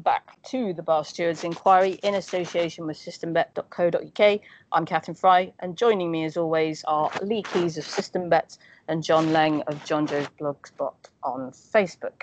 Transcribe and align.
back 0.00 0.40
to 0.44 0.72
the 0.72 0.82
Bar 0.82 1.04
Stewards 1.04 1.44
Inquiry 1.44 1.98
in 2.02 2.14
association 2.14 2.86
with 2.86 2.96
systembet.co.uk. 2.96 4.40
I'm 4.72 4.86
Catherine 4.86 5.14
Fry, 5.14 5.52
and 5.60 5.76
joining 5.76 6.10
me 6.10 6.24
as 6.24 6.36
always 6.36 6.84
are 6.84 7.10
Lee 7.22 7.42
Keys 7.42 7.78
of 7.78 7.84
SystemBet 7.84 8.58
and 8.88 9.02
John 9.02 9.32
Lang 9.32 9.62
of 9.62 9.84
John 9.84 10.06
Joe's 10.06 10.28
Blogspot 10.40 10.94
on 11.22 11.50
Facebook. 11.50 12.22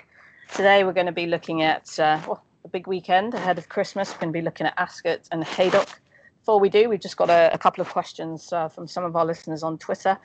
Today 0.54 0.84
we're 0.84 0.92
going 0.92 1.06
to 1.06 1.12
be 1.12 1.26
looking 1.26 1.62
at 1.62 1.98
uh, 1.98 2.20
well, 2.26 2.42
big 2.70 2.86
weekend 2.86 3.34
ahead 3.34 3.58
of 3.58 3.68
Christmas. 3.68 4.12
We're 4.12 4.20
going 4.20 4.32
to 4.32 4.38
be 4.38 4.44
looking 4.44 4.66
at 4.66 4.74
Ascot 4.76 5.28
and 5.32 5.44
Haydock. 5.44 6.00
Before 6.40 6.60
we 6.60 6.68
do, 6.68 6.88
we've 6.88 7.00
just 7.00 7.16
got 7.16 7.30
a, 7.30 7.52
a 7.52 7.58
couple 7.58 7.82
of 7.82 7.88
questions 7.88 8.52
uh, 8.52 8.68
from 8.68 8.86
some 8.86 9.04
of 9.04 9.16
our 9.16 9.24
listeners 9.24 9.62
on 9.62 9.78
Twitter. 9.78 10.18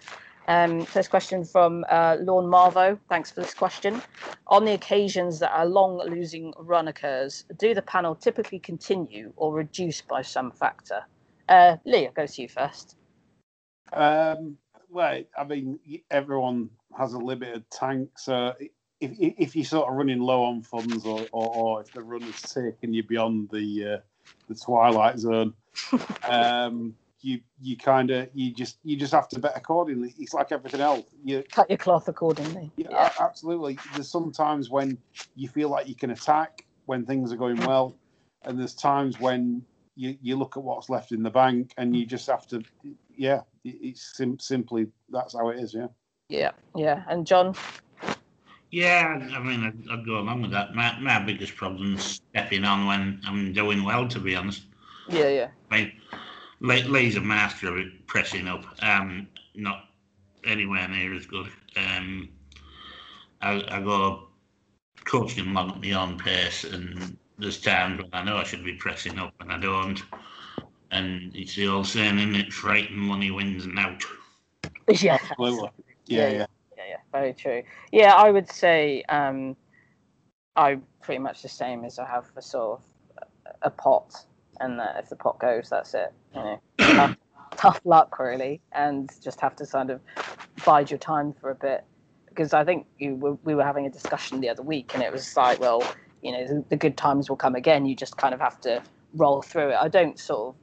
Um, 0.47 0.85
first 0.85 1.09
question 1.09 1.43
from 1.43 1.85
uh, 1.89 2.17
Lorne 2.19 2.45
Marvo. 2.45 2.99
Thanks 3.09 3.31
for 3.31 3.41
this 3.41 3.53
question. 3.53 4.01
On 4.47 4.63
the 4.63 4.73
occasions 4.73 5.39
that 5.39 5.51
a 5.55 5.65
long 5.65 5.97
losing 5.97 6.53
run 6.59 6.87
occurs, 6.87 7.45
do 7.57 7.73
the 7.73 7.81
panel 7.81 8.15
typically 8.15 8.59
continue 8.59 9.33
or 9.37 9.53
reduce 9.53 10.01
by 10.01 10.21
some 10.21 10.51
factor? 10.51 11.03
Uh, 11.49 11.77
Lee, 11.85 12.07
I'll 12.07 12.13
go 12.13 12.27
to 12.27 12.41
you 12.41 12.47
first. 12.47 12.95
Um, 13.93 14.57
well, 14.89 15.23
I 15.37 15.43
mean, 15.43 15.79
everyone 16.11 16.69
has 16.97 17.13
a 17.13 17.19
limited 17.19 17.65
tank, 17.71 18.09
so 18.17 18.53
if, 18.99 19.11
if 19.19 19.55
you're 19.55 19.65
sort 19.65 19.89
of 19.89 19.95
running 19.95 20.19
low 20.19 20.43
on 20.43 20.61
funds, 20.61 21.05
or, 21.05 21.25
or, 21.31 21.55
or 21.55 21.81
if 21.81 21.91
the 21.91 22.01
run 22.01 22.23
is 22.23 22.41
taking 22.41 22.93
you 22.93 23.03
beyond 23.03 23.49
the 23.51 23.95
uh, 23.95 23.97
the 24.47 24.55
twilight 24.55 25.19
zone, 25.19 25.53
um, 26.23 26.95
you 27.25 27.39
you 27.59 27.75
kind 27.75 28.11
of 28.11 28.29
you 28.35 28.53
just 28.53 28.77
you 28.83 28.95
just 28.95 29.11
have 29.11 29.27
to 29.29 29.39
bet 29.39 29.53
accordingly. 29.55 30.13
It's 30.19 30.33
like 30.33 30.51
everything 30.51 30.81
else. 30.81 31.05
You 31.23 31.43
cut 31.51 31.69
your 31.69 31.77
cloth 31.77 32.07
accordingly. 32.07 32.71
Yeah, 32.77 32.87
yeah. 32.91 33.11
absolutely. 33.19 33.79
There's 33.95 34.09
sometimes 34.09 34.69
when 34.69 34.97
you 35.35 35.49
feel 35.49 35.69
like 35.69 35.87
you 35.87 35.95
can 35.95 36.11
attack 36.11 36.65
when 36.85 37.03
things 37.03 37.33
are 37.33 37.35
going 37.35 37.57
well, 37.61 37.95
and 38.43 38.59
there's 38.59 38.75
times 38.75 39.19
when 39.19 39.63
you 39.95 40.15
you 40.21 40.35
look 40.35 40.55
at 40.55 40.63
what's 40.63 40.87
left 40.87 41.11
in 41.11 41.23
the 41.23 41.31
bank 41.31 41.73
and 41.77 41.95
you 41.95 42.05
just 42.05 42.27
have 42.27 42.45
to. 42.47 42.61
Yeah, 43.17 43.41
it's 43.63 44.15
sim- 44.15 44.39
simply 44.39 44.87
that's 45.09 45.33
how 45.33 45.49
it 45.49 45.59
is. 45.59 45.73
Yeah. 45.73 45.87
Yeah, 46.29 46.51
yeah. 46.75 47.03
And 47.07 47.25
John. 47.25 47.55
Yeah, 48.71 49.29
I 49.33 49.39
mean, 49.39 49.63
I'd, 49.63 49.89
I'd 49.89 50.05
go 50.05 50.17
along 50.17 50.41
with 50.41 50.51
that. 50.51 50.75
My, 50.75 50.99
my 50.99 51.19
biggest 51.19 51.55
problem 51.55 51.95
is 51.95 52.19
stepping 52.33 52.65
on 52.65 52.87
when 52.87 53.21
I'm 53.25 53.53
doing 53.53 53.83
well, 53.83 54.07
to 54.09 54.19
be 54.19 54.35
honest. 54.35 54.63
Yeah, 55.07 55.29
yeah. 55.29 55.47
I 55.71 55.77
mean, 55.77 55.91
Lee's 56.61 57.15
a 57.15 57.21
master 57.21 57.77
of 57.77 57.85
pressing 58.07 58.47
up. 58.47 58.65
Um, 58.81 59.27
not 59.55 59.85
anywhere 60.43 60.87
near 60.87 61.13
as 61.13 61.25
good. 61.25 61.49
Um, 61.75 62.29
I, 63.41 63.63
I 63.69 63.81
go 63.81 64.27
coaching 65.03 65.47
along 65.47 65.71
at 65.71 65.81
my 65.81 65.91
own 65.91 66.17
pace, 66.17 66.63
and 66.63 67.17
there's 67.37 67.59
times 67.59 68.01
when 68.01 68.09
I 68.13 68.23
know 68.23 68.37
I 68.37 68.43
should 68.43 68.63
be 68.63 68.75
pressing 68.75 69.19
up 69.19 69.33
and 69.39 69.51
I 69.51 69.59
don't. 69.59 70.01
And 70.91 71.35
it's 71.35 71.55
the 71.55 71.67
old 71.67 71.87
saying, 71.87 72.19
isn't 72.19 72.35
it? 72.35 72.53
Frightened 72.53 72.97
money 72.97 73.31
wins 73.31 73.65
and 73.65 73.77
out. 73.77 74.03
Yeah. 74.87 75.17
Yeah, 75.39 76.27
yeah. 76.27 76.45
Yeah, 76.77 76.83
yeah, 76.89 76.97
very 77.11 77.33
true. 77.33 77.63
Yeah, 77.91 78.13
I 78.13 78.29
would 78.29 78.47
say 78.51 79.01
um, 79.09 79.55
I'm 80.55 80.83
pretty 81.01 81.19
much 81.19 81.41
the 81.41 81.49
same 81.49 81.83
as 81.83 81.97
I 81.97 82.05
have 82.05 82.27
for 82.27 82.41
sort 82.41 82.79
of 82.79 82.85
a 83.63 83.69
pot 83.71 84.25
and 84.59 84.79
that 84.79 84.97
if 84.99 85.09
the 85.09 85.15
pot 85.15 85.39
goes, 85.39 85.69
that's 85.69 85.93
it. 85.93 86.13
You 86.35 86.41
know, 86.41 86.61
tough, 86.79 87.17
tough 87.57 87.81
luck 87.85 88.19
really, 88.19 88.61
and 88.71 89.09
just 89.23 89.39
have 89.41 89.55
to 89.57 89.65
kind 89.65 89.89
of 89.89 90.01
bide 90.65 90.91
your 90.91 90.99
time 90.99 91.33
for 91.33 91.51
a 91.51 91.55
bit. 91.55 91.83
Because 92.29 92.53
I 92.53 92.65
think 92.65 92.85
you 92.99 93.15
were, 93.15 93.33
we 93.43 93.55
were 93.55 93.63
having 93.63 93.85
a 93.85 93.89
discussion 93.89 94.41
the 94.41 94.49
other 94.49 94.63
week, 94.63 94.93
and 94.93 95.01
it 95.01 95.11
was 95.11 95.35
like, 95.37 95.59
well, 95.59 95.83
you 96.21 96.31
know, 96.31 96.45
the, 96.47 96.65
the 96.69 96.75
good 96.75 96.97
times 96.97 97.29
will 97.29 97.37
come 97.37 97.55
again. 97.55 97.85
You 97.85 97.95
just 97.95 98.17
kind 98.17 98.33
of 98.33 98.39
have 98.39 98.59
to 98.61 98.81
roll 99.13 99.41
through 99.41 99.69
it. 99.69 99.75
I 99.75 99.87
don't 99.87 100.19
sort 100.19 100.55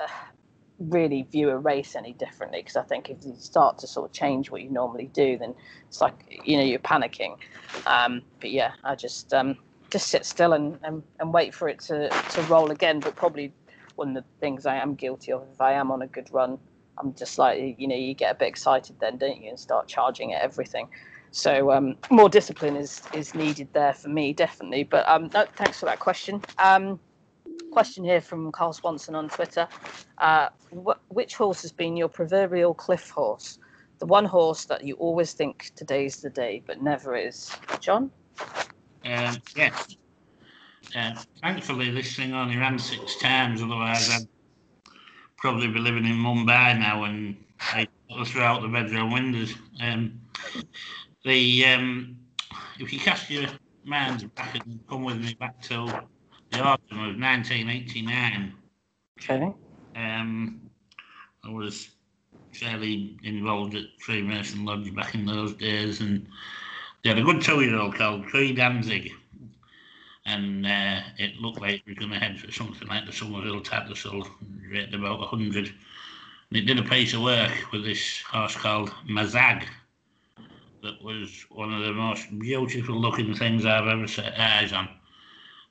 of 0.00 0.08
uh, 0.08 0.12
really 0.78 1.22
view 1.30 1.50
a 1.50 1.56
race 1.56 1.94
any 1.94 2.12
differently 2.14 2.60
because 2.60 2.76
I 2.76 2.82
think 2.82 3.10
if 3.10 3.18
you 3.24 3.34
start 3.38 3.78
to 3.78 3.86
sort 3.86 4.10
of 4.10 4.12
change 4.12 4.50
what 4.50 4.62
you 4.62 4.70
normally 4.70 5.10
do, 5.12 5.38
then 5.38 5.54
it's 5.88 6.00
like 6.00 6.14
you 6.44 6.56
know 6.56 6.64
you're 6.64 6.78
panicking. 6.78 7.36
Um, 7.86 8.22
but 8.40 8.50
yeah, 8.50 8.72
I 8.84 8.94
just 8.94 9.32
um, 9.32 9.58
just 9.92 10.08
sit 10.08 10.24
still 10.24 10.54
and, 10.54 10.78
and, 10.82 11.02
and 11.20 11.32
wait 11.32 11.54
for 11.54 11.68
it 11.68 11.78
to, 11.80 12.08
to 12.08 12.42
roll 12.44 12.70
again. 12.70 12.98
But 12.98 13.14
probably 13.14 13.52
one 13.94 14.16
of 14.16 14.24
the 14.24 14.24
things 14.40 14.64
I 14.66 14.76
am 14.76 14.94
guilty 14.94 15.32
of 15.32 15.46
if 15.52 15.60
I 15.60 15.72
am 15.72 15.90
on 15.90 16.02
a 16.02 16.06
good 16.06 16.32
run, 16.32 16.58
I'm 16.98 17.14
just 17.14 17.38
like, 17.38 17.76
you 17.78 17.86
know, 17.86 17.94
you 17.94 18.14
get 18.14 18.32
a 18.34 18.38
bit 18.38 18.48
excited 18.48 18.96
then, 19.00 19.18
don't 19.18 19.40
you, 19.40 19.50
and 19.50 19.60
start 19.60 19.86
charging 19.86 20.32
at 20.32 20.42
everything. 20.42 20.88
So 21.30 21.70
um, 21.72 21.96
more 22.10 22.28
discipline 22.28 22.76
is 22.76 23.02
is 23.14 23.34
needed 23.34 23.68
there 23.72 23.94
for 23.94 24.08
me, 24.08 24.32
definitely. 24.34 24.84
But 24.84 25.08
um, 25.08 25.30
no, 25.32 25.46
thanks 25.56 25.78
for 25.80 25.86
that 25.86 25.98
question. 25.98 26.42
Um, 26.58 27.00
question 27.70 28.04
here 28.04 28.20
from 28.20 28.52
Carl 28.52 28.72
Swanson 28.74 29.14
on 29.14 29.30
Twitter. 29.30 29.66
Uh, 30.18 30.48
wh- 30.86 31.10
which 31.10 31.34
horse 31.34 31.62
has 31.62 31.72
been 31.72 31.96
your 31.96 32.08
proverbial 32.08 32.74
cliff 32.74 33.08
horse? 33.08 33.58
The 33.98 34.06
one 34.06 34.26
horse 34.26 34.66
that 34.66 34.84
you 34.84 34.94
always 34.96 35.32
think 35.32 35.72
today's 35.74 36.18
the 36.18 36.28
day, 36.28 36.62
but 36.66 36.82
never 36.82 37.16
is. 37.16 37.50
John? 37.80 38.10
Um, 39.04 39.36
yes. 39.56 39.96
Uh, 40.96 41.14
thankfully, 41.40 41.90
this 41.90 42.14
thing 42.16 42.34
only 42.34 42.56
ran 42.56 42.78
six 42.78 43.16
times, 43.18 43.62
otherwise, 43.62 44.10
I'd 44.10 44.28
probably 45.38 45.68
be 45.68 45.78
living 45.78 46.04
in 46.04 46.16
Mumbai 46.16 46.78
now 46.78 47.04
and 47.04 47.36
I 47.70 47.86
throw 48.26 48.44
out 48.44 48.62
the 48.62 48.68
bedroom 48.68 49.12
windows. 49.12 49.54
Um, 49.80 50.20
the 51.24 51.64
um, 51.66 52.16
If 52.78 52.92
you 52.92 52.98
cast 52.98 53.30
your 53.30 53.48
minds 53.84 54.24
back 54.24 54.54
and 54.64 54.80
come 54.88 55.04
with 55.04 55.18
me 55.18 55.34
back 55.34 55.60
to 55.62 55.86
the 56.50 56.60
autumn 56.60 56.98
of 56.98 57.18
1989, 57.18 58.54
okay. 59.20 59.52
um, 59.96 60.60
I 61.44 61.50
was 61.50 61.88
fairly 62.52 63.18
involved 63.22 63.74
at 63.74 63.84
Freemason 64.00 64.64
Lodge 64.64 64.94
back 64.94 65.14
in 65.14 65.24
those 65.24 65.54
days 65.54 66.00
and 66.00 66.26
they 67.02 67.10
had 67.10 67.18
a 67.18 67.22
good 67.22 67.42
two-year-old 67.42 67.96
called 67.96 68.26
Tree 68.28 68.52
Danzig, 68.52 69.10
and 70.24 70.64
uh, 70.66 71.00
it 71.18 71.36
looked 71.36 71.60
like 71.60 71.74
it 71.74 71.86
was 71.86 71.98
going 71.98 72.12
to 72.12 72.18
head 72.18 72.38
for 72.38 72.52
something 72.52 72.86
like 72.86 73.06
the 73.06 73.12
Somerville 73.12 73.60
Tattersall, 73.60 74.28
rated 74.70 74.94
about 74.94 75.18
100. 75.18 75.66
And 75.66 76.58
it 76.58 76.62
did 76.62 76.78
a 76.78 76.88
piece 76.88 77.12
of 77.14 77.22
work 77.22 77.50
with 77.72 77.84
this 77.84 78.20
horse 78.22 78.54
called 78.54 78.90
Mazag, 79.08 79.64
that 80.82 81.02
was 81.02 81.46
one 81.50 81.72
of 81.72 81.82
the 81.84 81.92
most 81.92 82.26
beautiful 82.38 83.00
looking 83.00 83.34
things 83.34 83.64
I've 83.64 83.86
ever 83.86 84.06
set 84.06 84.38
eyes 84.38 84.72
on. 84.72 84.88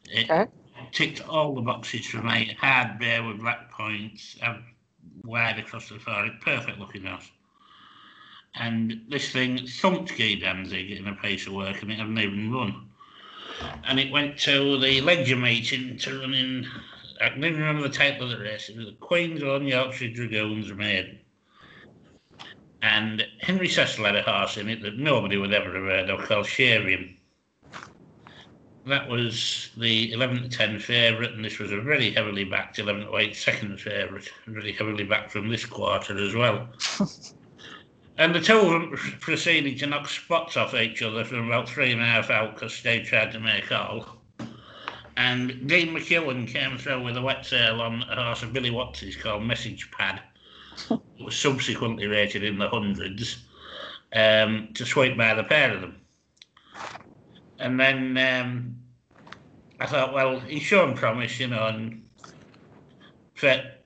It 0.05 0.29
okay. 0.29 0.49
ticked 0.91 1.27
all 1.27 1.53
the 1.53 1.61
boxes 1.61 2.07
for 2.07 2.21
me. 2.23 2.55
Hard 2.59 2.97
bear 2.97 3.23
with 3.23 3.39
black 3.39 3.69
points, 3.71 4.37
wide 5.23 5.59
across 5.59 5.89
the 5.89 5.99
forehead, 5.99 6.39
perfect 6.41 6.79
looking 6.79 7.05
horse 7.05 7.29
and 8.55 9.01
this 9.09 9.31
thing 9.31 9.65
thumped 9.65 10.17
Guy 10.17 10.35
Danzig 10.35 10.91
in 10.91 11.07
a 11.07 11.15
place 11.15 11.47
of 11.47 11.53
work 11.53 11.81
and 11.81 11.91
it 11.91 11.99
hadn't 11.99 12.19
even 12.19 12.51
run. 12.51 12.89
And 13.85 13.99
it 13.99 14.11
went 14.11 14.37
to 14.39 14.79
the 14.79 15.01
Leger 15.01 15.35
meeting 15.35 15.97
to 15.99 16.19
run 16.19 16.33
in, 16.33 16.67
I 17.21 17.29
can 17.29 17.43
even 17.45 17.61
remember 17.61 17.87
the 17.87 17.93
title 17.93 18.31
of 18.31 18.37
the 18.37 18.43
race, 18.43 18.69
it 18.69 18.77
was 18.77 18.87
the 18.87 18.93
Queen's 18.93 19.43
Own 19.43 19.67
Yorkshire 19.67 20.11
Dragoons 20.11 20.73
Maiden. 20.73 21.19
And 22.81 23.25
Henry 23.41 23.69
Cecil 23.69 24.05
had 24.05 24.15
a 24.15 24.23
horse 24.23 24.57
in 24.57 24.67
it 24.67 24.81
that 24.81 24.97
nobody 24.97 25.37
would 25.37 25.53
ever 25.53 25.73
have 25.73 25.83
heard 25.83 26.09
of 26.09 26.27
called 26.27 26.47
Sherian. 26.47 27.15
That 28.87 29.07
was 29.07 29.69
the 29.77 30.11
11 30.11 30.41
to 30.41 30.49
10 30.49 30.79
favourite, 30.79 31.33
and 31.33 31.45
this 31.45 31.59
was 31.59 31.71
a 31.71 31.79
very 31.79 32.11
heavily 32.11 32.43
backed 32.43 32.79
11 32.79 33.05
to 33.05 33.17
8 33.17 33.35
second 33.35 33.79
favourite, 33.79 34.27
really 34.47 34.71
heavily 34.71 35.03
backed 35.03 35.31
from 35.31 35.49
this 35.49 35.65
quarter 35.65 36.17
as 36.17 36.33
well. 36.33 36.67
And 38.17 38.35
the 38.35 38.41
two 38.41 38.57
of 38.57 38.69
them 38.69 38.91
proceeded 39.19 39.79
to 39.79 39.87
knock 39.87 40.07
spots 40.07 40.57
off 40.57 40.73
each 40.73 41.01
other 41.01 41.23
from 41.23 41.47
about 41.47 41.69
three 41.69 41.91
and 41.91 42.01
a 42.01 42.05
half 42.05 42.29
out 42.29 42.53
because 42.53 42.81
they 42.83 42.99
tried 42.99 43.31
to 43.31 43.39
make 43.39 43.71
all. 43.71 44.21
And 45.17 45.67
Dean 45.67 45.89
McKeown 45.89 46.47
came 46.47 46.77
through 46.77 47.03
with 47.03 47.17
a 47.17 47.21
wet 47.21 47.45
sail 47.45 47.81
on 47.81 48.03
a 48.03 48.23
horse 48.23 48.43
of 48.43 48.53
Billy 48.53 48.69
Watts's 48.69 49.15
called 49.15 49.43
Message 49.43 49.89
Pad. 49.91 50.21
it 50.89 50.99
was 51.23 51.35
subsequently 51.35 52.07
rated 52.07 52.43
in 52.43 52.57
the 52.57 52.69
hundreds 52.69 53.43
um, 54.13 54.69
to 54.73 54.85
sweep 54.85 55.17
by 55.17 55.33
the 55.33 55.43
pair 55.43 55.73
of 55.73 55.81
them. 55.81 55.97
And 57.59 57.79
then 57.79 58.17
um, 58.17 58.75
I 59.79 59.85
thought, 59.85 60.13
well, 60.13 60.39
he's 60.39 60.63
shown 60.63 60.95
promise, 60.95 61.39
you 61.39 61.47
know, 61.47 61.67
and 61.67 62.03
that 63.41 63.83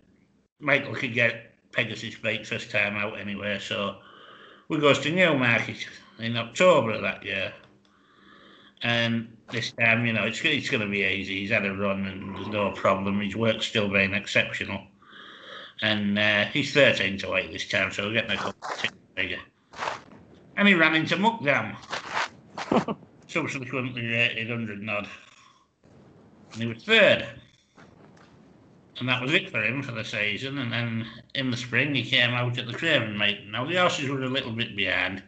Michael 0.60 0.94
could 0.94 1.13
get 1.13 1.54
Pegasus 1.71 2.16
beat 2.16 2.48
first 2.48 2.71
time 2.71 2.95
out 2.95 3.19
anyway, 3.19 3.60
so 3.60 3.98
we 4.67 4.79
goes 4.79 5.00
to 5.00 5.12
Newmarket 5.12 5.88
in 6.19 6.38
October 6.38 6.91
of 6.91 7.01
that 7.01 7.23
year. 7.23 7.53
And 8.81 9.35
this 9.51 9.71
time, 9.73 10.06
you 10.06 10.13
know, 10.13 10.23
it's, 10.23 10.41
it's 10.44 10.69
going 10.69 10.81
to 10.81 10.89
be 10.89 11.03
easy. 11.03 11.41
He's 11.41 11.51
had 11.51 11.65
a 11.65 11.73
run 11.73 12.06
and 12.06 12.35
there's 12.35 12.47
no 12.47 12.71
problem. 12.71 13.19
His 13.21 13.35
work's 13.35 13.65
still 13.65 13.89
being 13.89 14.13
exceptional. 14.13 14.81
And 15.81 16.17
uh, 16.17 16.45
he's 16.45 16.73
13 16.73 17.17
to 17.19 17.35
8 17.35 17.51
this 17.51 17.67
time, 17.67 17.91
so 17.91 18.06
we're 18.06 18.13
getting 18.13 18.31
a 18.31 18.38
couple 18.38 18.89
bigger. 19.15 19.39
And 20.57 20.68
he 20.68 20.73
ran 20.73 20.95
into 20.95 21.18
Muckdam. 21.18 21.75
Subsequently 23.27 24.07
rated 24.07 24.50
100 24.50 24.81
nod. 24.81 25.07
and 26.53 26.61
he 26.61 26.68
was 26.68 26.83
third. 26.83 27.27
And 28.97 29.09
that 29.09 29.21
was 29.21 29.33
it 29.33 29.50
for 29.50 29.63
him 29.63 29.83
for 29.83 29.92
the 29.92 30.06
season. 30.06 30.57
And 30.57 30.71
then 30.71 31.06
in 31.33 31.51
the 31.51 31.57
spring, 31.57 31.94
he 31.94 32.03
came 32.03 32.31
out 32.31 32.57
at 32.57 32.68
the 32.68 32.74
Craven 32.74 33.18
Maiden. 33.18 33.51
Now, 33.51 33.65
the 33.65 33.75
horses 33.75 34.09
were 34.09 34.24
a 34.24 34.30
little 34.30 34.53
bit 34.53 34.75
behind, 34.75 35.21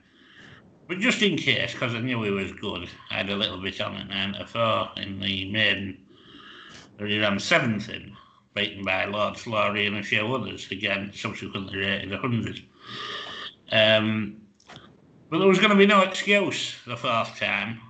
but 0.88 1.00
just 1.00 1.22
in 1.22 1.36
case, 1.36 1.74
because 1.74 1.94
I 1.94 2.00
knew 2.00 2.24
he 2.24 2.32
was 2.32 2.54
good, 2.54 2.90
I 3.12 3.16
had 3.16 3.30
a 3.30 3.36
little 3.36 3.62
bit 3.62 3.82
on 3.82 3.96
it 3.96 4.08
nine 4.08 4.34
to 4.34 4.48
four 4.48 4.90
in 4.96 5.20
the 5.20 5.52
maiden. 5.52 5.98
He 6.98 7.20
ran 7.20 7.40
seventh 7.40 7.90
in, 7.90 8.16
beaten 8.56 8.86
by 8.86 9.06
Lord 9.06 9.38
Flory 9.38 9.86
and 9.86 9.98
a 9.98 10.04
few 10.04 10.34
others. 10.34 10.72
Again, 10.72 11.12
subsequently 11.14 11.78
rated 11.78 12.12
100. 12.12 12.62
Um, 13.72 14.42
but 15.30 15.40
there 15.40 15.48
was 15.48 15.60
going 15.60 15.72
to 15.72 15.76
be 15.76 15.86
no 15.86 16.02
excuse 16.02 16.76
the 16.88 16.96
fourth 16.96 17.38
time 17.38 17.82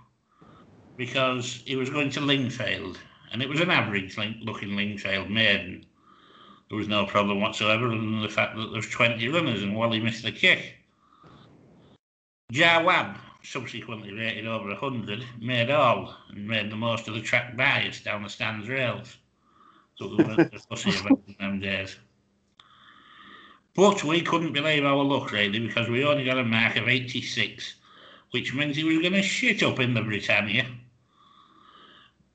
because 0.98 1.62
he 1.66 1.76
was 1.76 1.92
going 1.92 2.10
to 2.10 2.20
Lingfield 2.20 2.98
and 3.32 3.42
it 3.42 3.50
was 3.50 3.60
an 3.60 3.70
average 3.70 4.18
looking 4.18 4.70
Lingfield 4.70 5.30
maiden. 5.30 5.86
There 6.70 6.78
was 6.78 6.88
no 6.88 7.06
problem 7.06 7.40
whatsoever 7.40 7.88
other 7.88 7.98
than 7.98 8.22
the 8.22 8.30
fact 8.30 8.56
that 8.56 8.66
there 8.66 8.76
was 8.76 8.90
20 8.90 9.28
runners 9.30 9.64
and 9.64 9.76
Wally 9.76 10.00
missed 10.00 10.24
the 10.24 10.32
kick. 10.32 10.76
Jawab, 12.52 13.18
subsequently 13.44 14.14
rated 14.14 14.48
over 14.48 14.70
100, 14.70 15.24
made 15.40 15.70
all 15.70 16.16
and 16.30 16.48
made 16.48 16.70
the 16.70 16.76
most 16.76 17.08
of 17.08 17.14
the 17.14 17.22
track 17.22 17.56
bias 17.56 18.02
down 18.02 18.24
the 18.24 18.30
stands 18.30 18.68
rails. 18.68 19.18
So 19.96 20.16
there 20.16 20.28
was 20.28 20.38
a 20.38 20.60
fussy 20.60 20.92
event 20.92 21.24
in 21.28 21.36
them 21.40 21.60
days. 21.60 21.98
But 23.74 24.04
we 24.04 24.22
couldn't 24.22 24.54
believe 24.54 24.86
our 24.86 25.04
luck 25.04 25.32
really 25.32 25.60
because 25.60 25.88
we 25.88 26.04
only 26.04 26.26
got 26.26 26.40
a 26.40 26.44
mark 26.44 26.78
of 26.78 26.88
86, 26.88 27.76
which 28.32 28.54
meant 28.54 28.76
he 28.76 28.84
was 28.84 29.00
going 29.00 29.14
to 29.14 29.22
shit 29.22 29.64
up 29.64 29.80
in 29.80 29.94
the 29.94 30.02
Britannia. 30.02 30.68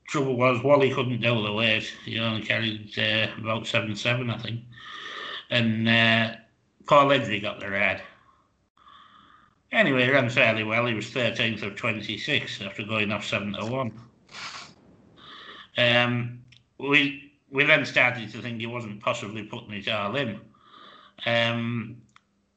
Trouble 0.07 0.35
was, 0.35 0.61
Wally 0.63 0.93
couldn't 0.93 1.21
do 1.21 1.43
the 1.43 1.51
weight. 1.51 1.91
He 2.05 2.19
only 2.19 2.41
carried 2.41 2.97
uh, 2.97 3.27
about 3.39 3.67
7 3.67 3.95
7, 3.95 4.29
I 4.29 4.37
think. 4.37 4.61
And 5.49 5.87
uh, 5.87 6.35
Paul 6.85 7.07
Eddery 7.07 7.41
got 7.41 7.59
the 7.59 7.69
ride. 7.69 8.01
Anyway, 9.71 10.05
he 10.05 10.11
ran 10.11 10.29
fairly 10.29 10.63
well. 10.63 10.85
He 10.85 10.93
was 10.93 11.07
13th 11.07 11.63
of 11.63 11.75
26 11.75 12.61
after 12.61 12.83
going 12.83 13.11
off 13.11 13.25
7 13.25 13.53
to 13.53 13.65
1. 13.65 13.99
Um, 15.77 16.39
we, 16.77 17.31
we 17.49 17.63
then 17.63 17.85
started 17.85 18.31
to 18.31 18.41
think 18.41 18.59
he 18.59 18.67
wasn't 18.67 19.01
possibly 19.01 19.43
putting 19.43 19.73
it 19.73 19.87
all 19.87 20.15
in. 20.15 20.39
Um, 21.25 21.97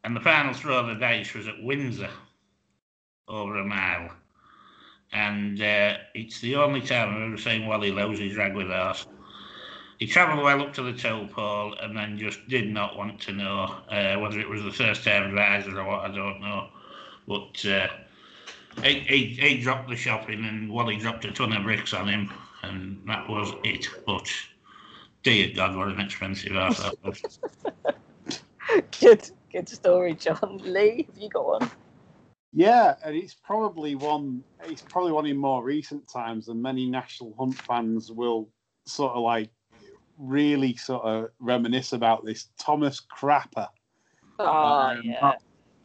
and 0.05 0.15
the 0.15 0.21
final 0.21 0.53
throw 0.53 0.79
of 0.79 0.89
the 0.89 0.95
dice 0.95 1.33
was 1.33 1.49
at 1.49 1.63
Windsor, 1.63 2.11
over 3.29 3.59
a 3.59 3.65
mile. 3.65 4.11
And 5.17 5.63
uh, 5.63 5.97
it's 6.13 6.41
the 6.41 6.57
only 6.57 6.83
time 6.83 7.09
I've 7.09 7.23
ever 7.23 7.39
seen 7.39 7.67
Wally 7.67 7.91
lose 7.91 8.19
his 8.19 8.37
rag 8.37 8.55
with 8.55 8.69
horse. 8.69 9.07
He 9.99 10.07
travelled 10.07 10.45
well 10.45 10.61
up 10.61 10.75
to 10.75 10.83
the 10.83 10.93
toe 10.93 11.27
pole 11.33 11.75
and 11.81 11.97
then 11.97 12.19
just 12.19 12.47
did 12.49 12.69
not 12.69 12.99
want 12.99 13.19
to 13.23 13.33
know 13.33 13.77
uh, 13.89 14.17
whether 14.17 14.39
it 14.39 14.47
was 14.47 14.63
the 14.63 14.71
first 14.71 15.05
time 15.05 15.33
riser 15.33 15.81
or 15.81 15.85
what, 15.85 16.01
I 16.01 16.15
don't 16.15 16.43
know. 16.43 16.69
But 17.27 17.65
uh, 17.65 17.89
he, 18.83 18.99
he, 19.01 19.25
he 19.25 19.63
dropped 19.63 19.89
the 19.89 19.97
shopping 19.97 20.45
and 20.45 20.71
Wally 20.71 20.99
dropped 20.99 21.25
a 21.25 21.33
ton 21.33 21.55
of 21.55 21.63
bricks 21.63 21.95
on 21.95 22.09
him, 22.09 22.31
and 22.63 23.01
that 23.07 23.27
was 23.27 23.55
it. 23.65 23.89
But 24.07 24.31
dear 25.23 25.51
God, 25.57 25.77
what 25.77 25.89
an 25.89 25.99
expensive 25.99 26.53
horse 26.53 26.79
that 26.83 26.95
was. 27.03 27.39
good, 29.01 29.31
good 29.51 29.69
story, 29.71 30.15
John. 30.15 30.61
Lee, 30.63 31.07
have 31.09 31.23
you 31.23 31.31
got 31.31 31.47
one? 31.47 31.71
Yeah, 32.53 32.95
and 33.05 33.15
it's 33.15 33.35
probably 33.35 33.95
one. 33.95 34.43
It's 34.65 34.83
probably 34.83 35.13
one 35.13 35.27
in 35.27 35.37
more 35.37 35.63
recent 35.63 36.09
times, 36.11 36.49
and 36.49 36.63
many 36.63 36.89
national 36.89 37.35
hunt 37.39 37.55
fans 37.55 38.11
will 38.11 38.49
sort 38.87 39.13
of 39.13 39.23
like 39.23 39.51
really 40.19 40.77
sort 40.77 41.05
of 41.05 41.31
reminisce 41.39 41.93
about 41.93 42.25
this. 42.25 42.49
Thomas 42.59 43.01
Crapper. 43.01 43.69
Oh, 44.39 44.47
um, 44.47 45.03
yeah. 45.05 45.33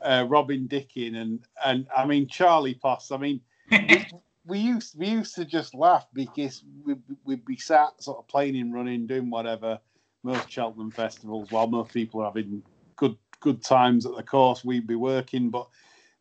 Uh, 0.02 0.25
Robin 0.28 0.68
Dickin 0.68 1.16
and 1.16 1.40
and 1.63 1.88
I 1.96 2.06
mean 2.06 2.28
Charlie 2.28 2.80
Poste. 2.81 3.12
I 3.12 3.18
mean, 3.18 3.42
we, 3.69 4.06
we, 4.46 4.60
used 4.60 4.98
we 4.98 5.08
used 5.08 5.36
to 5.36 5.46
just 5.46 5.75
laugh 5.75 6.08
because 6.13 6.63
we, 6.84 6.96
we'd 7.24 7.46
be 7.46 7.58
sat 7.58 8.02
sort 8.02 8.18
of 8.18 8.28
playing 8.28 8.58
and 8.58 8.74
running, 8.74 9.06
doing 9.06 9.30
whatever 9.30 9.80
most 10.24 10.50
Cheltenham 10.50 10.92
festivals 10.92 11.52
while 11.52 11.68
most 11.68 11.94
people 11.94 12.22
are 12.22 12.25
having 12.25 12.63
good 12.96 13.18
good 13.40 13.63
times 13.63 14.06
at 14.06 14.16
the 14.16 14.24
course. 14.24 14.63
We'd 14.63 14.88
be 14.88 14.96
working, 14.96 15.50
but 15.50 15.68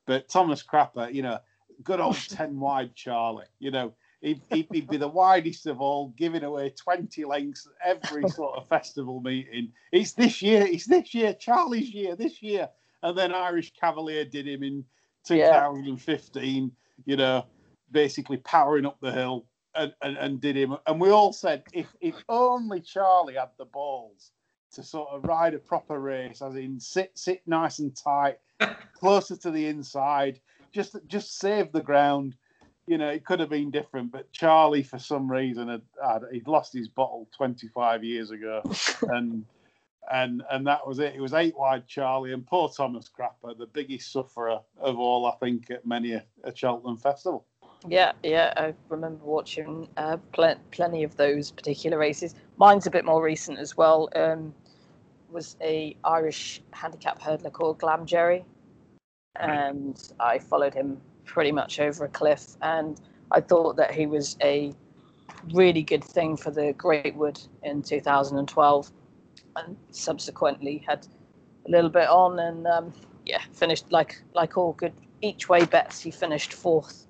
but 0.06 0.28
Thomas 0.28 0.62
Crapper, 0.62 1.12
you 1.12 1.22
know, 1.22 1.38
good 1.82 2.00
old 2.00 2.16
ten 2.28 2.58
wide 2.58 2.94
Charlie, 2.94 3.46
you 3.58 3.70
know. 3.70 3.94
He'd, 4.22 4.42
he'd, 4.50 4.68
be 4.86 4.98
the 4.98 5.08
widest 5.08 5.64
of 5.64 5.80
all, 5.80 6.12
giving 6.14 6.44
away 6.44 6.74
20 6.76 7.24
lengths 7.24 7.66
every 7.82 8.28
sort 8.28 8.58
of 8.58 8.68
festival 8.68 9.22
meeting. 9.22 9.72
It's 9.92 10.12
this 10.12 10.42
year, 10.42 10.60
it's 10.66 10.84
this 10.84 11.14
year, 11.14 11.32
Charlie's 11.32 11.88
year, 11.88 12.16
this 12.16 12.42
year. 12.42 12.68
And 13.02 13.16
then 13.16 13.32
Irish 13.32 13.72
Cavalier 13.72 14.26
did 14.26 14.46
him 14.46 14.62
in 14.62 14.84
2015, 15.26 16.64
yeah. 16.64 16.70
you 17.06 17.16
know, 17.16 17.46
basically 17.90 18.36
powering 18.36 18.84
up 18.84 18.98
the 19.00 19.10
hill 19.10 19.46
and, 19.74 19.94
and, 20.02 20.16
and 20.16 20.40
did 20.40 20.56
him. 20.56 20.76
And 20.86 21.00
we 21.00 21.10
all 21.10 21.32
said, 21.32 21.62
if, 21.72 21.86
if 22.00 22.14
only 22.28 22.80
Charlie 22.80 23.34
had 23.34 23.50
the 23.58 23.64
balls 23.64 24.32
to 24.72 24.82
sort 24.82 25.08
of 25.10 25.24
ride 25.24 25.54
a 25.54 25.58
proper 25.58 25.98
race, 25.98 26.42
as 26.42 26.56
in 26.56 26.78
sit 26.78 27.10
sit 27.16 27.42
nice 27.46 27.78
and 27.78 27.96
tight, 27.96 28.38
closer 28.94 29.36
to 29.36 29.50
the 29.50 29.66
inside, 29.66 30.40
just 30.72 30.96
just 31.06 31.38
save 31.38 31.72
the 31.72 31.82
ground. 31.82 32.36
You 32.86 32.98
know, 32.98 33.08
it 33.08 33.24
could 33.24 33.40
have 33.40 33.50
been 33.50 33.70
different, 33.70 34.10
but 34.10 34.32
Charlie, 34.32 34.82
for 34.82 34.98
some 34.98 35.30
reason, 35.30 35.68
had, 35.68 35.82
had 36.02 36.22
he'd 36.32 36.48
lost 36.48 36.72
his 36.72 36.88
bottle 36.88 37.28
25 37.36 38.02
years 38.02 38.30
ago, 38.30 38.62
and 39.08 39.44
and 40.10 40.42
and 40.50 40.66
that 40.66 40.86
was 40.86 40.98
it. 40.98 41.14
It 41.14 41.20
was 41.20 41.34
eight 41.34 41.56
wide 41.56 41.86
Charlie 41.86 42.32
and 42.32 42.46
poor 42.46 42.68
Thomas 42.68 43.08
Crapper, 43.08 43.56
the 43.56 43.66
biggest 43.66 44.12
sufferer 44.12 44.60
of 44.78 44.98
all, 44.98 45.26
I 45.26 45.36
think, 45.36 45.70
at 45.70 45.86
many 45.86 46.12
a, 46.12 46.24
a 46.44 46.54
Cheltenham 46.54 46.96
festival. 46.96 47.46
Yeah, 47.88 48.12
yeah, 48.22 48.52
I 48.56 48.74
remember 48.88 49.24
watching 49.24 49.88
uh, 49.96 50.18
pl- 50.32 50.60
plenty 50.70 51.02
of 51.02 51.16
those 51.16 51.50
particular 51.50 51.96
races. 51.96 52.34
Mine's 52.58 52.86
a 52.86 52.90
bit 52.90 53.04
more 53.04 53.22
recent 53.22 53.58
as 53.58 53.76
well. 53.76 54.10
Um, 54.14 54.54
was 55.32 55.56
a 55.60 55.96
Irish 56.04 56.62
handicap 56.72 57.20
hurdler 57.20 57.52
called 57.52 57.78
Glam 57.78 58.06
Jerry, 58.06 58.44
and 59.36 60.00
I 60.18 60.38
followed 60.38 60.74
him 60.74 61.00
pretty 61.24 61.52
much 61.52 61.80
over 61.80 62.04
a 62.04 62.08
cliff. 62.08 62.56
And 62.62 63.00
I 63.30 63.40
thought 63.40 63.76
that 63.76 63.92
he 63.92 64.06
was 64.06 64.36
a 64.42 64.72
really 65.52 65.82
good 65.82 66.04
thing 66.04 66.36
for 66.36 66.50
the 66.50 66.74
Greatwood 66.74 67.46
in 67.62 67.82
2012, 67.82 68.92
and 69.56 69.76
subsequently 69.90 70.84
had 70.86 71.06
a 71.66 71.70
little 71.70 71.90
bit 71.90 72.08
on 72.08 72.38
and 72.38 72.66
um, 72.66 72.92
yeah, 73.26 73.40
finished 73.52 73.90
like 73.90 74.20
like 74.34 74.56
all 74.56 74.72
good 74.72 74.92
each 75.22 75.48
way 75.48 75.64
bets. 75.64 76.00
He 76.00 76.10
finished 76.10 76.52
fourth. 76.52 77.06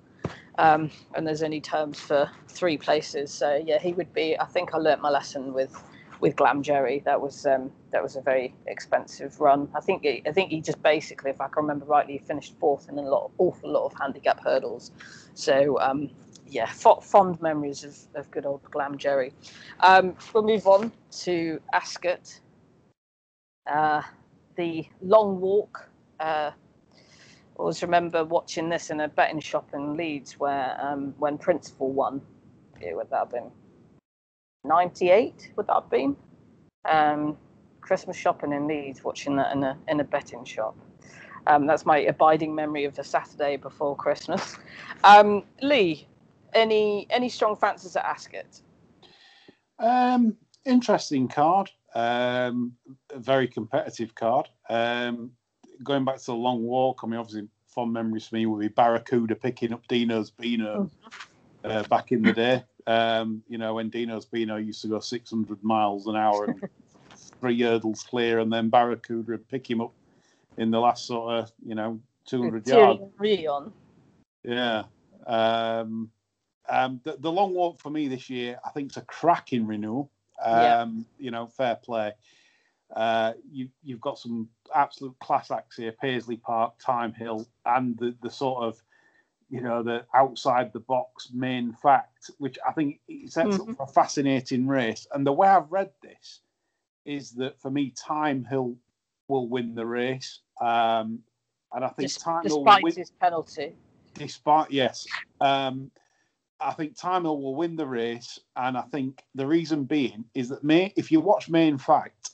Um, 0.57 0.91
and 1.15 1.25
there's 1.25 1.43
only 1.43 1.61
terms 1.61 1.99
for 1.99 2.29
three 2.47 2.77
places, 2.77 3.31
so 3.31 3.61
yeah, 3.65 3.79
he 3.79 3.93
would 3.93 4.13
be. 4.13 4.37
I 4.37 4.45
think 4.45 4.73
I 4.73 4.77
learnt 4.77 5.01
my 5.01 5.09
lesson 5.09 5.53
with 5.53 5.81
with 6.19 6.35
Glam 6.35 6.61
Jerry. 6.61 7.01
That 7.05 7.19
was 7.19 7.45
um, 7.45 7.71
that 7.91 8.01
was 8.01 8.15
a 8.15 8.21
very 8.21 8.53
expensive 8.67 9.39
run. 9.39 9.69
I 9.75 9.81
think 9.81 10.03
he, 10.03 10.21
I 10.25 10.31
think 10.31 10.51
he 10.51 10.61
just 10.61 10.81
basically, 10.81 11.31
if 11.31 11.41
I 11.41 11.47
can 11.47 11.63
remember 11.63 11.85
rightly, 11.85 12.13
he 12.13 12.19
finished 12.19 12.55
fourth 12.59 12.89
in 12.89 12.97
a 12.97 13.01
lot, 13.01 13.31
awful 13.37 13.69
lot 13.69 13.85
of 13.85 13.93
handicap 13.99 14.43
hurdles. 14.43 14.91
So 15.33 15.79
um, 15.79 16.09
yeah, 16.47 16.67
fond 16.67 17.41
memories 17.41 17.83
of, 17.83 17.97
of 18.15 18.31
good 18.31 18.45
old 18.45 18.63
Glam 18.71 18.97
Jerry. 18.97 19.33
Um, 19.79 20.15
we'll 20.33 20.43
move 20.43 20.67
on 20.67 20.91
to 21.23 21.59
Ascot. 21.73 22.39
Uh, 23.67 24.01
the 24.55 24.85
long 25.01 25.39
walk. 25.39 25.89
Uh, 26.19 26.51
I 26.53 27.57
always 27.57 27.81
remember 27.81 28.25
watching 28.25 28.69
this 28.69 28.89
in 28.89 29.01
a 29.01 29.07
betting 29.07 29.39
shop 29.39 29.69
in 29.73 29.95
Leeds 29.95 30.39
where 30.39 30.77
um, 30.81 31.13
when 31.19 31.37
Principal 31.37 31.91
won. 31.91 32.21
Yeah, 32.81 32.95
would 32.95 33.09
that 33.11 33.19
have 33.19 33.29
been 33.29 33.51
98 34.63 35.51
would 35.55 35.67
that 35.67 35.73
have 35.73 35.89
been 35.89 36.15
um, 36.89 37.37
christmas 37.91 38.15
shopping 38.15 38.53
in 38.53 38.67
leeds 38.67 39.03
watching 39.03 39.35
that 39.35 39.53
in 39.53 39.61
a, 39.65 39.77
in 39.89 39.99
a 39.99 40.03
betting 40.05 40.45
shop. 40.45 40.77
Um, 41.45 41.67
that's 41.67 41.85
my 41.85 41.97
abiding 41.97 42.55
memory 42.55 42.85
of 42.85 42.95
the 42.95 43.03
saturday 43.03 43.57
before 43.57 43.97
christmas. 43.97 44.55
Um, 45.03 45.43
lee 45.61 46.07
any 46.53 47.05
any 47.09 47.27
strong 47.27 47.57
fancies 47.57 47.97
at 47.97 48.05
ascot? 48.05 48.61
Um, 49.77 50.37
interesting 50.63 51.27
card. 51.27 51.69
Um, 51.93 52.77
very 53.13 53.49
competitive 53.49 54.15
card. 54.15 54.47
Um, 54.69 55.31
going 55.83 56.05
back 56.05 56.19
to 56.19 56.25
the 56.27 56.35
long 56.35 56.63
walk 56.63 56.99
i 57.03 57.07
mean 57.07 57.19
obviously 57.19 57.49
fond 57.67 57.91
memories 57.91 58.27
for 58.27 58.35
me 58.35 58.45
will 58.45 58.59
be 58.59 58.69
baracouda 58.69 59.37
picking 59.37 59.73
up 59.73 59.85
deano's 59.87 60.31
beeno 60.31 60.83
mm-hmm. 60.83 61.69
uh, 61.69 61.83
back 61.89 62.13
in 62.13 62.21
the 62.21 62.31
day. 62.31 62.63
Um, 62.87 63.43
you 63.47 63.57
know, 63.57 63.75
when 63.75 63.89
Deano's 63.91 64.25
Beeno 64.25 64.57
used 64.57 64.81
to 64.81 64.87
go 64.87 64.99
600 64.99 65.63
miles 65.63 66.07
an 66.07 66.15
hour 66.15 66.45
and 66.45 66.67
three 67.41 67.61
hurdles 67.61 68.03
clear, 68.03 68.39
and 68.39 68.53
then 68.53 68.71
Baracouda 68.71 69.27
would 69.27 69.49
pick 69.49 69.69
him 69.69 69.81
up 69.81 69.91
in 70.57 70.71
the 70.71 70.79
last 70.79 71.05
sort 71.05 71.33
of, 71.33 71.51
you 71.65 71.75
know, 71.75 71.99
200 72.27 72.65
yards. 72.67 73.01
Yeah. 74.43 74.83
Um, 75.27 76.11
Um, 76.69 77.01
the, 77.03 77.17
the 77.19 77.31
long 77.31 77.53
walk 77.53 77.81
for 77.81 77.89
me 77.89 78.07
this 78.07 78.29
year, 78.29 78.59
I 78.63 78.69
think, 78.69 78.91
is 78.91 78.97
a 78.97 79.01
cracking 79.01 79.67
renewal. 79.67 80.09
Um, 80.41 80.61
Yeah. 80.61 80.85
You 81.17 81.31
know, 81.31 81.47
fair 81.47 81.75
play. 81.75 82.13
Uh, 82.95 83.33
you, 83.51 83.69
you've 83.83 84.01
got 84.01 84.19
some 84.19 84.47
absolute 84.73 85.17
class 85.19 85.49
acts 85.51 85.77
here: 85.77 85.91
Paisley 85.91 86.37
Park, 86.37 86.73
Thyme 86.79 87.13
Hill, 87.13 87.47
and 87.65 87.97
the, 87.97 88.15
the 88.21 88.29
sort 88.29 88.63
of, 88.63 88.81
you 89.49 89.61
know, 89.61 89.81
the 89.83 90.05
outside 90.13 90.71
the 90.71 90.79
box 90.81 91.29
main 91.33 91.73
fact, 91.73 92.29
which 92.37 92.57
I 92.67 92.71
think 92.73 92.99
it 93.07 93.31
sets 93.31 93.57
Mhm. 93.57 93.69
up 93.69 93.75
for 93.77 93.83
a 93.83 93.87
fascinating 93.87 94.67
race. 94.67 95.07
And 95.13 95.25
the 95.25 95.33
way 95.33 95.47
I've 95.47 95.71
read 95.71 95.91
this 96.01 96.41
is 97.05 97.31
that 97.33 97.59
for 97.59 97.71
me, 97.71 97.93
Thyme 97.97 98.43
Hill 98.43 98.75
will 99.27 99.47
win 99.47 99.75
the 99.75 99.85
race. 99.85 100.39
Um, 100.59 101.19
and 101.73 101.83
I 101.85 101.89
think 101.89 102.11
Des- 102.13 102.19
Thyme 102.19 102.43
Hill 102.45 102.57
will 102.57 102.65
despite 102.65 102.83
win 102.83 102.95
his 102.95 103.11
penalty. 103.11 103.75
despite 104.15 104.69
yes 104.71 105.07
um 105.39 105.89
i 106.59 106.73
think 106.73 106.97
thyme 106.97 107.23
Hill 107.23 107.41
will 107.41 107.55
win 107.55 107.77
the 107.77 107.87
race 107.87 108.39
and 108.57 108.77
i 108.77 108.81
think 108.81 109.23
the 109.35 109.47
reason 109.47 109.85
being 109.85 110.25
is 110.35 110.49
that 110.49 110.65
may 110.65 110.91
if 110.97 111.11
you 111.13 111.21
watch 111.21 111.49
main 111.49 111.77
fact 111.77 112.31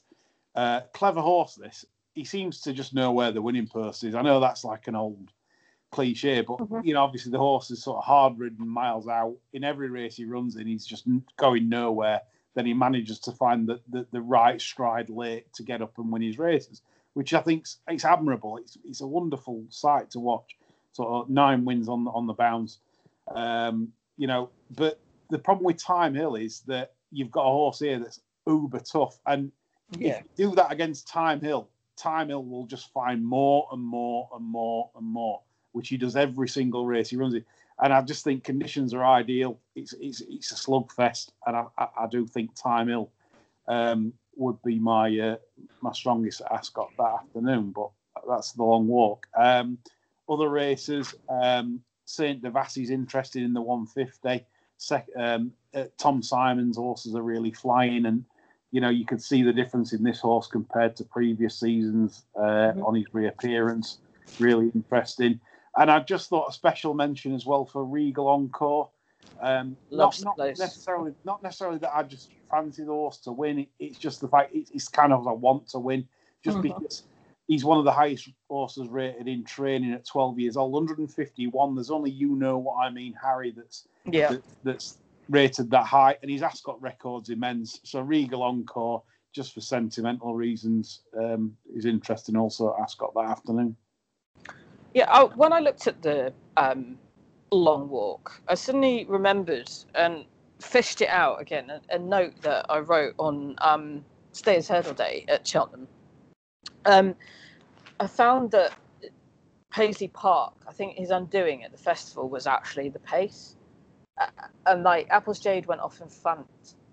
uh 0.55 0.81
clever 0.93 1.21
horse 1.21 1.53
this 1.53 1.85
he 2.15 2.25
seems 2.25 2.61
to 2.61 2.73
just 2.73 2.95
know 2.95 3.11
where 3.11 3.31
the 3.31 3.41
winning 3.41 3.67
purse 3.67 4.03
is 4.03 4.15
i 4.15 4.23
know 4.23 4.39
that's 4.39 4.63
like 4.63 4.87
an 4.87 4.95
old 4.95 5.31
cliche 5.91 6.41
but 6.41 6.57
Mhm. 6.57 6.83
you 6.83 6.95
know 6.95 7.03
obviously 7.03 7.31
the 7.31 7.37
horse 7.37 7.69
is 7.69 7.83
sort 7.83 7.97
of 7.99 8.03
hard 8.03 8.37
ridden 8.39 8.67
miles 8.67 9.07
out 9.07 9.37
in 9.53 9.63
every 9.63 9.89
race 9.89 10.15
he 10.17 10.25
runs 10.25 10.55
in 10.55 10.65
he's 10.65 10.85
just 10.85 11.07
going 11.37 11.69
nowhere 11.69 12.21
then 12.57 12.65
he 12.65 12.73
manages 12.73 13.19
to 13.19 13.31
find 13.31 13.67
the, 13.67 13.79
the, 13.89 14.05
the 14.11 14.21
right 14.21 14.59
stride 14.59 15.09
late 15.09 15.45
to 15.53 15.63
get 15.63 15.81
up 15.81 15.97
and 15.97 16.11
win 16.11 16.21
his 16.21 16.39
races 16.39 16.81
which 17.13 17.33
i 17.33 17.41
think 17.41 17.65
it's 17.87 18.05
admirable 18.05 18.57
it's, 18.57 18.77
it's 18.83 19.01
a 19.01 19.07
wonderful 19.07 19.63
sight 19.69 20.09
to 20.11 20.19
watch 20.19 20.57
sort 20.97 21.09
of 21.09 21.29
nine 21.29 21.63
wins 21.63 21.87
on 21.87 22.03
the 22.03 22.11
on 22.11 22.25
the 22.25 22.33
bounce. 22.33 22.79
Um, 23.27 23.89
you 24.17 24.25
know, 24.25 24.49
but 24.75 24.99
the 25.29 25.37
problem 25.37 25.65
with 25.65 25.79
Thyme 25.79 26.15
Hill 26.15 26.35
is 26.35 26.61
that 26.61 26.93
you've 27.11 27.29
got 27.31 27.41
a 27.41 27.51
horse 27.51 27.79
here 27.79 27.99
that's 27.99 28.19
uber 28.47 28.79
tough, 28.79 29.19
and 29.27 29.51
Yeah. 29.91 30.17
if 30.17 30.23
you 30.37 30.49
do 30.49 30.55
that 30.55 30.71
against 30.71 31.07
Thyme 31.09 31.39
Hill, 31.39 31.69
Thyme 31.97 32.29
Hill 32.29 32.43
will 32.43 32.65
just 32.65 32.91
find 32.93 33.23
more 33.23 33.67
and 33.71 33.81
more 33.81 34.27
and 34.33 34.43
more 34.43 34.89
and 34.95 35.05
more, 35.05 35.41
which 35.77 35.89
he 35.89 35.97
does 35.97 36.15
every 36.15 36.49
single 36.49 36.87
race 36.87 37.11
he 37.11 37.15
runs 37.15 37.35
it. 37.35 37.45
And 37.79 37.93
I 37.93 38.01
just 38.01 38.23
think 38.23 38.43
conditions 38.43 38.91
are 38.95 39.05
ideal. 39.05 39.59
It's 39.75 39.93
it's 40.01 40.21
it's 40.21 40.51
a 40.51 40.55
slugfest, 40.55 41.29
and 41.45 41.55
I, 41.55 41.65
I, 41.77 41.87
I 42.03 42.07
do 42.07 42.25
think 42.25 42.55
Thyme 42.57 42.87
Hill 42.87 43.11
um, 43.67 44.13
would 44.35 44.59
be 44.63 44.79
my 44.79 45.15
uh, 45.19 45.35
my 45.81 45.91
strongest 45.93 46.41
Ascot 46.49 46.91
that 46.97 47.13
afternoon. 47.21 47.71
But 47.75 47.91
that's 48.27 48.53
the 48.53 48.63
long 48.63 48.87
walk. 48.87 49.27
Um, 49.37 49.77
other 50.27 50.49
races, 50.49 51.13
um, 51.29 51.81
Saint 52.05 52.41
Devassi's 52.41 52.89
interested 52.89 53.43
in 53.43 53.53
the 53.53 53.61
150. 53.61 54.43
Sec- 54.79 55.09
um, 55.15 55.51
uh, 55.75 55.85
Tom 55.97 56.21
Simon's 56.23 56.77
horses 56.77 57.15
are 57.15 57.21
really 57.21 57.51
flying, 57.51 58.07
and 58.07 58.25
you 58.71 58.81
know 58.81 58.89
you 58.89 59.05
could 59.05 59.21
see 59.21 59.43
the 59.43 59.53
difference 59.53 59.93
in 59.93 60.03
this 60.03 60.19
horse 60.21 60.47
compared 60.47 60.95
to 60.95 61.03
previous 61.03 61.59
seasons 61.59 62.25
uh, 62.35 62.73
Mhm. 62.73 62.87
on 62.87 62.95
his 62.95 63.13
reappearance. 63.13 63.99
Really 64.39 64.71
interesting. 64.73 65.39
And 65.77 65.91
I 65.91 65.99
just 65.99 66.29
thought 66.29 66.49
a 66.49 66.53
special 66.53 66.93
mention 66.93 67.33
as 67.35 67.45
well 67.45 67.65
for 67.65 67.85
Regal 67.85 68.27
Encore. 68.27 68.89
Um, 69.39 69.77
not, 69.91 70.19
not 70.23 70.37
necessarily, 70.59 71.13
not 71.23 71.43
necessarily 71.43 71.77
that 71.79 71.95
I 71.95 72.01
just 72.03 72.29
fancy 72.49 72.83
the 72.83 72.91
horse 72.91 73.17
to 73.19 73.31
win. 73.31 73.59
It, 73.59 73.69
it's 73.79 73.99
just 73.99 74.19
the 74.19 74.27
fact 74.27 74.55
it, 74.55 74.69
it's 74.73 74.87
kind 74.87 75.13
of 75.13 75.27
I 75.27 75.31
want 75.33 75.67
to 75.69 75.79
win, 75.79 76.07
just 76.43 76.57
Mhm. 76.57 76.63
because 76.63 77.03
he's 77.47 77.63
one 77.63 77.77
of 77.77 77.85
the 77.85 77.91
highest 77.91 78.29
horses 78.49 78.87
rated 78.89 79.27
in 79.27 79.43
training 79.43 79.93
at 79.93 80.05
12 80.05 80.39
years 80.39 80.57
old, 80.57 80.71
151. 80.71 81.75
There's 81.75 81.91
only 81.91 82.09
you 82.09 82.35
know 82.35 82.57
what 82.57 82.77
I 82.77 82.89
mean, 82.89 83.13
Harry. 83.13 83.51
That's 83.51 83.87
Yeah. 84.11 84.29
that, 84.29 84.43
that's 84.63 84.97
rated 85.29 85.69
that 85.71 85.85
high, 85.85 86.17
and 86.23 86.31
his 86.31 86.41
Ascot 86.41 86.81
record's 86.81 87.29
immense. 87.29 87.79
So 87.83 88.01
Regal 88.01 88.41
Encore, 88.41 89.03
just 89.33 89.53
for 89.53 89.61
sentimental 89.61 90.33
reasons, 90.33 91.01
um, 91.15 91.55
is 91.71 91.85
interesting. 91.85 92.35
Also 92.35 92.73
at 92.73 92.81
Ascot 92.81 93.13
that 93.13 93.25
afternoon. 93.25 93.75
Yeah, 94.97 95.05
I, 95.11 95.25
when 95.25 95.53
I 95.53 95.59
looked 95.59 95.85
at 95.85 96.01
the 96.01 96.33
um, 96.57 96.97
long 97.51 97.87
walk, 97.87 98.41
I 98.47 98.55
suddenly 98.55 99.05
remembered 99.07 99.69
and 99.93 100.25
fished 100.59 101.03
it 101.03 101.09
out 101.09 101.39
again. 101.39 101.69
A, 101.69 101.81
a 101.91 101.99
note 101.99 102.41
that 102.41 102.65
I 102.67 102.79
wrote 102.79 103.13
on 103.19 103.53
um, 103.59 104.03
Stayers 104.31 104.67
Hurdle 104.67 104.95
Day 104.95 105.23
at 105.27 105.47
Cheltenham. 105.47 105.87
Um, 106.87 107.13
I 107.99 108.07
found 108.07 108.49
that 108.53 108.73
Paisley 109.69 110.07
Park, 110.07 110.55
I 110.67 110.71
think 110.71 110.97
his 110.97 111.11
undoing 111.11 111.63
at 111.63 111.71
the 111.71 111.77
festival 111.77 112.27
was 112.27 112.47
actually 112.47 112.89
the 112.89 112.97
pace. 112.97 113.55
Uh, 114.19 114.25
and 114.65 114.81
like 114.81 115.07
Apple's 115.11 115.39
Jade 115.39 115.67
went 115.67 115.81
off 115.81 116.01
in 116.01 116.09
front, 116.09 116.47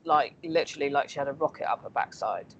like 0.05 0.35
literally 0.45 0.91
like 0.91 1.09
she 1.09 1.21
had 1.21 1.29
a 1.29 1.33
rocket 1.33 1.71
up 1.71 1.83
her 1.83 1.89
backside. 1.89 2.55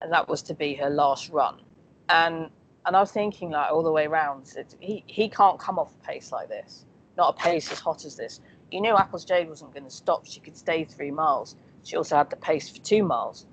And 0.00 0.10
that 0.14 0.30
was 0.30 0.40
to 0.44 0.54
be 0.54 0.72
her 0.76 0.88
last 0.88 1.28
run. 1.28 1.60
And 2.08 2.48
and 2.88 2.96
I 2.96 3.00
was 3.00 3.12
thinking 3.12 3.50
like 3.50 3.70
all 3.70 3.82
the 3.82 3.92
way 3.92 4.06
around, 4.06 4.50
it, 4.56 4.74
he 4.80 5.04
he 5.06 5.28
can't 5.28 5.58
come 5.60 5.78
off 5.78 5.92
a 6.02 6.06
pace 6.06 6.32
like 6.32 6.48
this, 6.48 6.86
not 7.18 7.36
a 7.36 7.38
pace 7.38 7.70
as 7.70 7.78
hot 7.78 8.06
as 8.06 8.16
this. 8.16 8.40
You 8.72 8.80
knew 8.80 8.96
Apple's 8.96 9.26
Jade 9.26 9.46
wasn't 9.46 9.74
going 9.74 9.84
to 9.84 9.90
stop; 9.90 10.26
she 10.26 10.40
could 10.40 10.56
stay 10.56 10.84
three 10.84 11.10
miles. 11.10 11.54
She 11.84 11.96
also 11.96 12.16
had 12.16 12.30
the 12.30 12.36
pace 12.36 12.66
for 12.70 12.78
two 12.78 13.04
miles, 13.04 13.44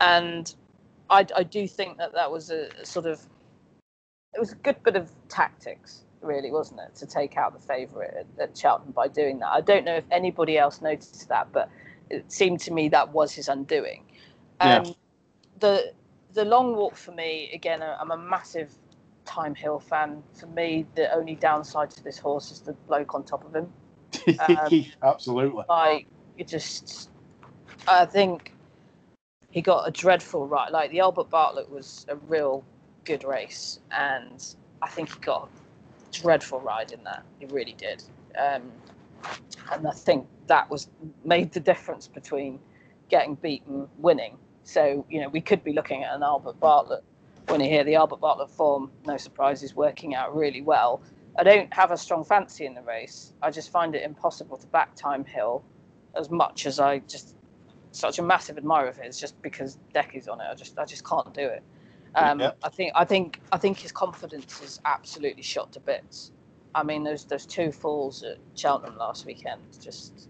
and 0.00 0.52
I, 1.10 1.26
I 1.36 1.42
do 1.42 1.68
think 1.68 1.98
that 1.98 2.14
that 2.14 2.32
was 2.32 2.50
a 2.50 2.70
sort 2.84 3.04
of 3.04 3.20
it 4.34 4.40
was 4.40 4.52
a 4.52 4.56
good 4.56 4.82
bit 4.82 4.96
of 4.96 5.10
tactics, 5.28 6.04
really, 6.22 6.50
wasn't 6.50 6.80
it, 6.80 6.94
to 6.96 7.06
take 7.06 7.36
out 7.36 7.52
the 7.52 7.60
favourite 7.60 8.14
at, 8.14 8.26
at 8.40 8.56
Cheltenham 8.56 8.92
by 8.92 9.08
doing 9.08 9.38
that. 9.40 9.48
I 9.48 9.60
don't 9.60 9.84
know 9.84 9.96
if 9.96 10.04
anybody 10.10 10.56
else 10.56 10.80
noticed 10.80 11.28
that, 11.28 11.52
but 11.52 11.68
it 12.08 12.32
seemed 12.32 12.60
to 12.60 12.72
me 12.72 12.88
that 12.88 13.12
was 13.12 13.34
his 13.34 13.48
undoing. 13.48 14.02
Yeah. 14.62 14.78
Um, 14.78 14.94
the 15.58 15.92
the 16.36 16.44
long 16.44 16.76
walk 16.76 16.94
for 16.94 17.12
me 17.12 17.50
again 17.54 17.82
i'm 17.82 18.10
a 18.12 18.16
massive 18.18 18.70
thyme 19.24 19.54
hill 19.54 19.80
fan 19.80 20.22
for 20.34 20.46
me 20.48 20.86
the 20.94 21.12
only 21.14 21.34
downside 21.34 21.90
to 21.90 22.04
this 22.04 22.18
horse 22.18 22.52
is 22.52 22.60
the 22.60 22.74
bloke 22.86 23.14
on 23.14 23.24
top 23.24 23.44
of 23.44 23.54
him 23.56 23.72
Um, 24.48 24.84
Absolutely. 25.02 25.64
like 25.68 26.06
it 26.36 26.46
just 26.46 27.10
i 27.88 28.04
think 28.04 28.52
he 29.50 29.62
got 29.62 29.88
a 29.88 29.90
dreadful 29.90 30.46
ride. 30.46 30.70
like 30.72 30.90
the 30.90 31.00
albert 31.00 31.30
bartlett 31.30 31.70
was 31.70 32.04
a 32.08 32.16
real 32.16 32.62
good 33.04 33.24
race 33.24 33.80
and 33.90 34.54
i 34.82 34.88
think 34.88 35.12
he 35.14 35.18
got 35.20 35.48
a 35.48 36.20
dreadful 36.20 36.60
ride 36.60 36.92
in 36.92 37.02
that 37.04 37.24
he 37.38 37.46
really 37.46 37.74
did 37.78 38.04
um, 38.38 38.70
and 39.72 39.86
i 39.88 39.92
think 39.92 40.26
that 40.48 40.68
was 40.70 40.88
made 41.24 41.50
the 41.52 41.60
difference 41.60 42.06
between 42.06 42.58
getting 43.08 43.34
beaten 43.36 43.88
winning 43.98 44.36
so 44.66 45.06
you 45.08 45.20
know 45.20 45.28
we 45.30 45.40
could 45.40 45.64
be 45.64 45.72
looking 45.72 46.04
at 46.04 46.14
an 46.14 46.22
albert 46.22 46.60
bartlett 46.60 47.02
when 47.48 47.60
you 47.60 47.68
hear 47.68 47.84
the 47.84 47.94
albert 47.94 48.20
bartlett 48.20 48.50
form 48.50 48.90
no 49.06 49.16
surprise 49.16 49.62
is 49.62 49.74
working 49.74 50.14
out 50.14 50.36
really 50.36 50.60
well 50.60 51.00
I 51.38 51.42
don't 51.42 51.72
have 51.72 51.90
a 51.90 51.96
strong 51.96 52.24
fancy 52.24 52.64
in 52.66 52.74
the 52.74 52.82
race. 52.82 53.34
I 53.42 53.50
just 53.50 53.70
find 53.70 53.94
it 53.94 54.02
impossible 54.02 54.56
to 54.56 54.66
back 54.68 54.96
Thyme 54.96 55.24
Hill 55.24 55.62
as 56.16 56.30
much 56.30 56.66
as 56.66 56.80
I 56.80 57.00
just 57.00 57.34
such 57.92 58.18
a 58.18 58.22
massive 58.22 58.58
admirer 58.58 58.88
of 58.88 58.96
his 58.96 59.18
just 59.18 59.40
because 59.42 59.78
Decky's 59.92 60.28
on 60.28 60.40
it. 60.40 60.46
I 60.50 60.54
just 60.54 60.78
I 60.78 60.84
just 60.84 61.04
can't 61.04 61.32
do 61.34 61.46
it. 61.46 61.62
Um, 62.14 62.40
Yep. 62.40 62.58
I 62.62 62.68
think 62.70 62.92
I 62.94 63.04
think 63.04 63.40
I 63.52 63.58
think 63.58 63.78
his 63.78 63.92
confidence 63.92 64.62
is 64.62 64.80
absolutely 64.84 65.42
shot 65.42 65.72
to 65.72 65.80
bits. 65.80 66.32
I 66.74 66.82
mean, 66.82 67.04
those 67.04 67.24
those 67.24 67.44
two 67.44 67.70
falls 67.70 68.22
at 68.22 68.38
Cheltenham 68.54 68.96
last 68.96 69.26
weekend. 69.26 69.60
Just 69.80 70.28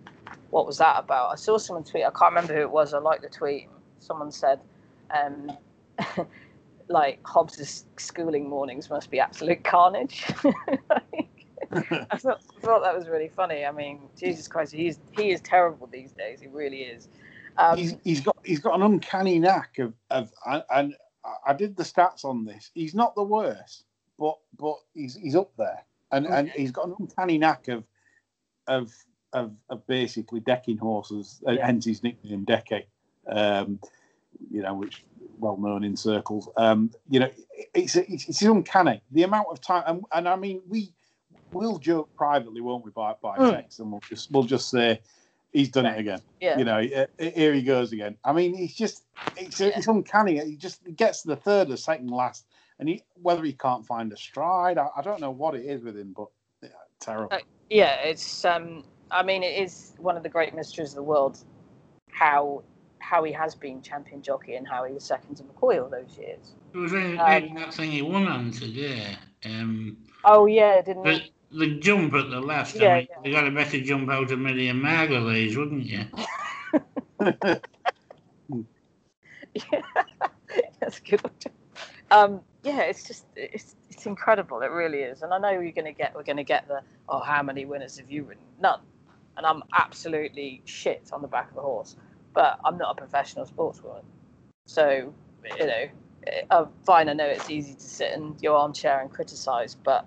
what 0.50 0.66
was 0.66 0.78
that 0.78 0.99
about? 0.99 1.31
I 1.31 1.37
saw 1.37 1.57
someone 1.59 1.85
tweet. 1.85 2.05
I 2.05 2.11
can't 2.11 2.33
remember 2.35 2.55
who 2.55 2.61
it 2.62 2.71
was. 2.71 2.95
I 2.95 2.99
liked 2.99 3.23
the 3.23 3.28
tweet. 3.28 3.69
Someone 4.06 4.30
said, 4.30 4.60
um, 5.10 5.50
like 6.88 7.20
Hobbs's 7.25 7.84
schooling 7.96 8.48
mornings 8.48 8.88
must 8.88 9.10
be 9.10 9.18
absolute 9.18 9.64
carnage. 9.64 10.25
I 11.72 12.16
thought, 12.16 12.40
I 12.56 12.60
thought 12.60 12.82
that 12.82 12.96
was 12.96 13.08
really 13.08 13.28
funny. 13.28 13.64
I 13.64 13.72
mean, 13.72 14.00
Jesus 14.16 14.46
Christ, 14.48 14.72
he's 14.72 15.00
he 15.16 15.30
is 15.30 15.40
terrible 15.40 15.86
these 15.86 16.12
days. 16.12 16.40
He 16.40 16.46
really 16.46 16.82
is. 16.82 17.08
Um, 17.58 17.76
he's, 17.76 17.96
he's 18.04 18.20
got 18.20 18.36
he's 18.44 18.60
got 18.60 18.75
an 18.75 18.82
uncanny 18.82 19.38
knack 19.38 19.78
of 19.78 19.94
of 20.10 20.30
and, 20.46 20.62
and 20.70 20.94
I 21.46 21.54
did 21.54 21.76
the 21.76 21.82
stats 21.82 22.25
on 22.25 22.44
this. 22.44 22.70
He's 22.75 22.94
not 22.94 23.14
the 23.14 23.22
worst, 23.22 23.84
but 24.18 24.36
but 24.58 24.76
he's 24.94 25.16
he's 25.16 25.34
up 25.36 25.50
there, 25.56 25.84
and 26.12 26.26
and 26.26 26.50
he's 26.50 26.70
got 26.70 26.86
an 26.86 26.94
uncanny 26.98 27.38
knack 27.38 27.68
of 27.68 27.84
of 28.68 28.92
of, 29.32 29.52
of 29.70 29.86
basically 29.86 30.40
decking 30.40 30.78
horses. 30.78 31.42
uh, 31.46 31.52
Yeah. 31.52 31.66
Hence 31.66 31.84
his 31.84 32.02
nickname 32.02 32.46
Decky, 32.46 32.84
um, 33.28 33.80
you 34.50 34.62
know, 34.62 34.75
which 34.75 35.04
well 35.38 35.56
known 35.56 35.85
in 35.85 35.97
circles. 35.97 36.49
Um, 36.56 36.90
you 37.09 37.21
know, 37.21 37.30
it's 37.75 37.97
it's, 37.97 38.28
it's 38.28 38.42
uncanny 38.42 39.02
the 39.11 39.23
amount 39.23 39.49
of 39.50 39.61
time, 39.61 39.85
and, 39.87 40.04
and 40.12 40.28
I 40.28 40.37
mean 40.37 40.62
we 40.68 40.92
we'll 41.52 41.78
joke 41.78 42.11
privately, 42.16 42.61
won't 42.61 42.85
we, 42.85 42.90
by 42.90 43.14
by 43.23 43.37
Mm. 43.38 43.56
text, 43.56 43.80
and 43.80 43.90
we'll 43.90 44.02
just 44.09 44.30
we'll 44.30 44.45
just 44.45 44.71
say 44.71 45.00
he's 45.52 45.68
done 45.71 45.87
it 45.87 45.99
again 45.99 46.21
yeah, 46.47 46.59
you 46.59 46.64
know, 46.64 46.78
uh, 46.78 47.06
here 47.18 47.52
he 47.52 47.62
goes 47.62 47.92
again. 47.92 48.16
I 48.25 48.33
mean, 48.33 48.54
he's 48.54 48.75
just, 48.75 49.04
it's, 49.37 49.61
it's 49.61 49.88
uncanny. 49.88 50.38
He 50.45 50.56
just 50.56 50.80
gets 50.95 51.23
to 51.23 51.28
the 51.28 51.37
third 51.37 51.71
or 51.71 51.76
second 51.76 52.11
last, 52.11 52.47
and 52.78 52.88
he 52.88 53.02
whether 53.21 53.42
he 53.42 53.52
can't 53.52 53.85
find 53.85 54.12
a 54.12 54.16
stride, 54.16 54.78
I, 54.78 54.88
I 54.97 55.02
don't 55.02 55.21
know 55.21 55.33
what 55.33 55.54
it 55.54 55.64
is 55.64 55.83
with 55.83 55.97
him, 55.97 56.14
but 56.16 56.28
yeah, 56.62 56.68
terrible. 57.00 57.33
Uh, 57.33 57.38
yeah, 57.68 57.97
it's 57.97 58.45
um, 58.45 58.85
I 59.11 59.23
mean, 59.23 59.42
it 59.42 59.61
is 59.61 59.95
one 59.99 60.16
of 60.16 60.23
the 60.23 60.28
great 60.28 60.54
mysteries 60.54 60.90
of 60.90 60.97
the 60.97 61.02
world 61.02 61.42
how 62.11 62.62
how 63.06 63.22
he 63.22 63.30
has 63.30 63.54
been 63.54 63.80
champion 63.82 64.20
jockey 64.20 64.56
and 64.56 64.66
how 64.66 64.82
he 64.82 64.92
was 64.92 65.04
second 65.04 65.36
to 65.36 65.44
McCoy 65.44 65.80
all 65.80 65.88
those 65.88 66.18
years. 66.18 66.54
It 66.75 66.78
was 66.78 66.90
really, 66.90 67.16
Um, 67.16 67.54
that 67.54 67.72
thing 67.72 67.92
he 67.92 68.02
won 68.02 68.26
on 68.26 68.50
today. 68.50 69.16
Um, 69.44 69.96
Oh 70.25 70.46
yeah, 70.46 70.82
didn't 70.82 71.04
the, 71.04 71.12
he? 71.12 71.32
the 71.52 71.78
jump 71.78 72.14
at 72.14 72.30
the 72.30 72.40
last, 72.40 72.75
Yeah, 72.75 72.94
I 72.94 72.98
mean, 72.98 73.08
yeah. 73.08 73.28
you 73.28 73.32
got 73.32 73.46
a 73.46 73.52
better 73.52 73.80
jump 73.80 74.10
out 74.10 74.32
of 74.32 74.38
Miriam 74.40 74.80
Margolyes, 74.80 75.56
wouldn't 75.56 75.86
you? 75.86 76.04
Yeah, 79.54 79.82
that's 80.80 80.98
good. 80.98 81.20
Um, 82.10 82.40
yeah, 82.64 82.80
it's 82.80 83.04
just 83.04 83.25
it's 83.36 83.76
it's 83.88 84.06
incredible. 84.06 84.62
It 84.62 84.72
really 84.72 84.98
is. 84.98 85.22
And 85.22 85.32
I 85.32 85.38
know 85.38 85.50
you're 85.50 85.70
gonna 85.70 85.92
get 85.92 86.12
we're 86.14 86.25
gonna 86.25 86.42
get 86.42 86.66
the 86.66 86.80
oh 87.08 87.20
how 87.20 87.42
many 87.44 87.64
winners 87.64 87.98
have 87.98 88.10
you 88.10 88.25
ridden? 88.25 88.42
None. 88.60 88.80
And 89.36 89.46
I'm 89.46 89.62
absolutely 89.78 90.62
shit 90.64 91.10
on 91.12 91.22
the 91.22 91.28
back 91.28 91.50
of 91.52 91.58
a 91.58 91.60
horse. 91.60 91.94
But 92.37 92.61
I'm 92.64 92.76
not 92.76 92.93
a 92.93 92.95
professional 92.95 93.47
sportswoman, 93.47 94.05
so 94.66 95.12
you 95.59 95.66
know, 95.66 95.87
uh, 96.50 96.66
fine. 96.85 97.09
I 97.09 97.14
know 97.14 97.26
it's 97.26 97.49
easy 97.49 97.75
to 97.75 97.81
sit 97.81 98.12
in 98.12 98.37
your 98.40 98.57
armchair 98.57 99.00
and 99.00 99.11
criticise, 99.11 99.75
but 99.75 100.07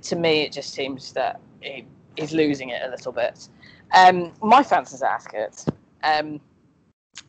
to 0.00 0.16
me 0.16 0.42
it 0.42 0.52
just 0.52 0.72
seems 0.72 1.12
that 1.12 1.40
he, 1.60 1.84
he's 2.16 2.32
losing 2.32 2.70
it 2.70 2.80
a 2.82 2.88
little 2.88 3.12
bit. 3.12 3.48
Um, 3.92 4.32
my 4.42 4.62
fancy's 4.62 5.02
at 5.02 5.10
Ascot. 5.10 5.64
Um, 6.02 6.40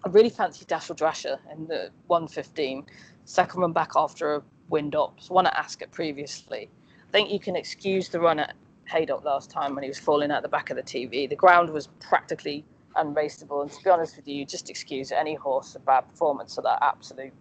I 0.05 0.09
really 0.09 0.29
fancy 0.29 0.63
Dashel 0.65 0.95
Drasher 0.95 1.37
in 1.51 1.67
the 1.67 1.91
115, 2.07 2.85
second 3.25 3.59
run 3.59 3.73
back 3.73 3.91
after 3.97 4.35
a 4.35 4.43
wind 4.69 4.95
up. 4.95 5.19
One 5.27 5.45
at 5.45 5.55
Ascot 5.55 5.91
previously. 5.91 6.69
I 7.09 7.11
think 7.11 7.31
you 7.31 7.39
can 7.39 7.57
excuse 7.57 8.07
the 8.07 8.21
run 8.21 8.39
at 8.39 8.55
Haydock 8.85 9.25
last 9.25 9.49
time 9.49 9.75
when 9.75 9.83
he 9.83 9.89
was 9.89 9.99
falling 9.99 10.31
out 10.31 10.41
the 10.41 10.49
back 10.49 10.69
of 10.69 10.77
the 10.77 10.83
TV. 10.83 11.29
The 11.29 11.35
ground 11.35 11.69
was 11.69 11.87
practically 11.99 12.63
unraceable, 12.95 13.61
and 13.61 13.71
to 13.71 13.83
be 13.83 13.89
honest 13.89 14.15
with 14.15 14.27
you, 14.27 14.45
just 14.45 14.69
excuse 14.69 15.11
any 15.11 15.35
horse 15.35 15.75
a 15.75 15.79
bad 15.79 16.01
performance 16.01 16.57
of 16.57 16.63
that 16.63 16.79
absolute 16.81 17.33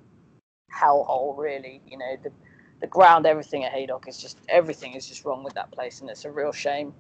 hellhole. 0.73 1.37
Really, 1.37 1.81
you 1.87 1.99
know 1.99 2.17
the 2.23 2.31
the 2.81 2.87
ground, 2.87 3.27
everything 3.27 3.65
at 3.65 3.73
Haydock 3.73 4.09
is 4.09 4.21
just 4.21 4.39
everything 4.49 4.95
is 4.95 5.07
just 5.07 5.25
wrong 5.25 5.45
with 5.45 5.55
that 5.55 5.71
place, 5.71 6.01
and 6.01 6.11
it's 6.11 6.25
a 6.25 6.31
real 6.31 6.53
shame. 6.53 6.93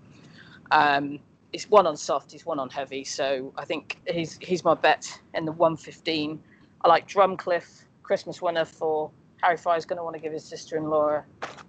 Um, 0.71 1.19
he's 1.53 1.69
one 1.69 1.87
on 1.87 1.97
soft, 1.97 2.33
he's 2.33 2.47
one 2.47 2.59
on 2.59 2.71
heavy, 2.71 3.05
so 3.05 3.53
I 3.57 3.65
think 3.65 3.99
he's 4.07 4.39
he's 4.41 4.65
my 4.65 4.75
bet 4.75 5.21
in 5.35 5.45
the 5.45 5.53
115. 5.53 6.41
I 6.83 6.89
like 6.89 7.09
Drumcliff, 7.09 7.85
Christmas 8.03 8.43
winner 8.43 8.65
for 8.65 9.11
Harry 9.43 9.57
Fry's 9.59 9.85
going 9.85 9.99
to 9.99 10.03
want 10.03 10.17
to 10.17 10.21
give 10.21 10.33
his 10.33 10.45
sister-in-law 10.45 11.23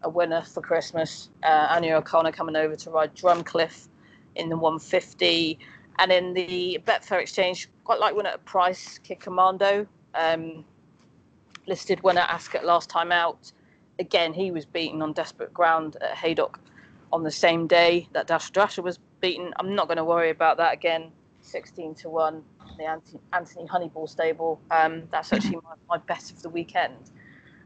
a 0.04 0.10
winner 0.10 0.42
for 0.42 0.62
Christmas. 0.62 1.30
Uh, 1.44 1.80
O'Connor 1.84 2.32
coming 2.32 2.56
over 2.56 2.76
to 2.76 2.90
ride 2.90 3.14
Drumcliff 3.16 3.90
in 4.36 4.48
the 4.48 4.56
150, 4.56 5.60
and 6.00 6.12
in 6.12 6.34
the 6.34 6.82
Betfair 6.86 7.22
Exchange, 7.22 7.70
quite 7.84 8.00
like 8.00 8.16
winner 8.16 8.30
at 8.30 8.36
a 8.36 8.40
Price, 8.40 8.98
Kid 9.00 9.20
Commando, 9.20 9.88
um, 10.14 10.66
listed 11.68 12.02
winner 12.04 12.22
at 12.22 12.30
Ascot 12.30 12.66
last 12.66 12.90
time 12.90 13.12
out. 13.12 13.52
Again, 14.00 14.34
he 14.34 14.52
was 14.52 14.66
beaten 14.66 15.02
on 15.02 15.14
desperate 15.14 15.54
ground 15.54 15.98
at 16.02 16.16
Haydock 16.18 16.60
on 17.14 17.24
the 17.24 17.32
same 17.32 17.66
day 17.68 18.08
that 18.12 18.28
Dash 18.28 18.52
Drasher 18.52 18.84
was 18.84 19.00
beaten. 19.22 19.54
I'm 19.60 19.74
not 19.74 19.88
going 19.88 19.98
to 19.98 20.04
worry 20.04 20.32
about 20.32 20.58
that 20.58 20.74
again. 20.74 21.12
16 21.42 21.96
to 21.96 22.10
1, 22.10 22.44
the 22.78 22.86
Anthony, 22.86 23.68
Honeyball 23.68 24.10
stable. 24.10 24.60
Um, 24.72 25.04
that's 25.12 25.32
actually 25.32 25.58
my, 25.58 25.76
my 25.88 25.98
bet 25.98 26.32
of 26.32 26.42
the 26.42 26.50
weekend. 26.50 27.12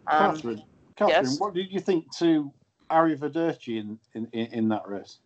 Um, 0.08 0.36
Catherine, 0.36 0.64
Catherine, 0.96 1.26
yes? 1.26 1.40
what 1.40 1.54
did 1.54 1.72
you 1.72 1.80
think 1.80 2.06
to 2.18 2.52
Arrivederci 2.92 3.80
in, 3.80 4.00
in, 4.14 4.28
in 4.34 4.70
that 4.70 4.88
race? 4.88 5.20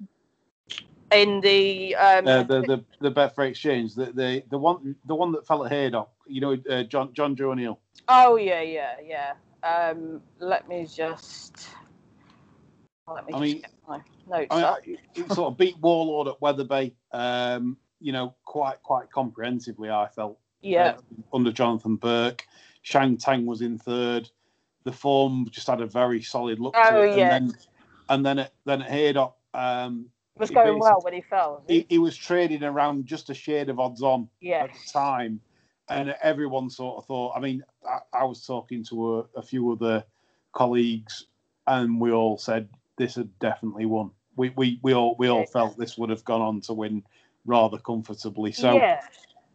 In 1.14 1.40
the, 1.42 1.96
um, 1.96 2.28
Uh, 2.28 2.44
the 2.44 2.62
the 2.62 2.84
the 3.00 3.12
Betfair 3.12 3.50
Exchange, 3.50 3.96
the, 3.96 4.06
the 4.08 4.44
the 4.50 4.58
one 4.58 4.96
the 5.06 5.16
one 5.16 5.32
that 5.34 5.46
fell 5.46 5.66
at 5.66 5.72
Haydock, 5.72 6.10
you 6.26 6.42
know, 6.42 6.58
uh, 6.70 6.84
John 6.84 7.10
Jonjo 7.14 7.52
O'Neill. 7.52 7.80
oh 8.08 8.36
yeah, 8.36 8.62
yeah, 8.62 8.96
yeah. 9.06 9.34
Um, 9.64 10.22
let 10.40 10.68
me 10.68 10.86
just. 10.86 11.68
Let 13.08 13.26
me 13.28 13.34
I 13.34 13.38
just 13.38 13.42
mean- 13.42 13.62
get 13.62 13.72
my 13.88 14.02
notes 14.30 14.48
I 14.52 14.76
mean, 14.88 14.98
it 15.16 15.32
sort 15.34 15.52
of 15.52 15.58
beat 15.58 15.78
Warlord 15.80 16.30
at 16.30 16.42
Wetherby, 16.42 16.96
um, 17.12 17.78
you 18.00 18.12
know, 18.14 18.34
quite 18.46 18.82
quite 18.82 19.12
comprehensively. 19.12 19.90
I 19.90 20.08
felt 20.08 20.40
Yeah, 20.62 20.96
uh, 20.98 21.36
under 21.36 21.52
Jonathan 21.52 21.98
Burke. 21.98 22.46
Shang 22.82 23.18
Tang 23.18 23.46
was 23.46 23.62
in 23.62 23.78
third. 23.78 24.30
The 24.86 24.92
form 24.92 25.48
just 25.52 25.68
had 25.68 25.80
a 25.82 25.86
very 25.86 26.22
solid 26.22 26.60
look 26.60 26.76
Oh, 26.78 26.90
to 26.92 27.02
it. 27.04 27.18
yeah. 27.18 27.36
And 27.36 27.50
then 27.50 27.58
and 28.10 28.26
then 28.26 28.40
at, 28.40 28.54
then 28.66 28.82
at 28.82 28.90
Haydock, 28.90 29.36
um, 29.54 30.08
it 30.36 30.40
was 30.40 30.52
going 30.52 30.80
well 30.80 31.00
when 31.02 31.14
he 31.14 31.22
fell. 31.22 31.64
he, 31.68 31.86
he? 31.90 32.00
was 32.00 32.18
trading 32.18 32.64
around 32.64 33.06
just 33.06 33.30
a 33.30 33.34
shade 33.34 33.70
of 33.70 33.80
odds 33.80 34.02
on 34.02 34.28
Yeah, 34.42 34.64
at 34.64 34.74
the 34.74 34.92
time, 34.92 35.40
and 35.90 36.16
everyone 36.24 36.70
sort 36.70 36.98
of 36.98 37.06
thought. 37.06 37.34
I 37.36 37.40
mean, 37.40 37.64
I, 37.88 38.22
I 38.22 38.24
was 38.24 38.46
talking 38.46 38.84
to 38.86 39.18
a, 39.20 39.40
a 39.40 39.42
few 39.44 39.72
other 39.72 40.04
colleagues, 40.52 41.28
and 41.68 42.00
we 42.02 42.12
all 42.12 42.38
said 42.38 42.68
this 42.98 43.16
had 43.16 43.30
definitely 43.40 43.86
won. 43.86 44.12
We 44.36 44.52
we, 44.56 44.80
we 44.82 44.94
all 44.94 45.16
we 45.20 45.28
all 45.28 45.42
Yeah. 45.42 45.54
felt 45.54 45.78
this 45.78 45.98
would 45.98 46.10
have 46.10 46.26
gone 46.26 46.42
on 46.42 46.62
to 46.62 46.74
win 46.74 47.04
rather 47.46 47.78
comfortably. 47.78 48.52
So 48.52 48.76
yeah. 48.76 49.02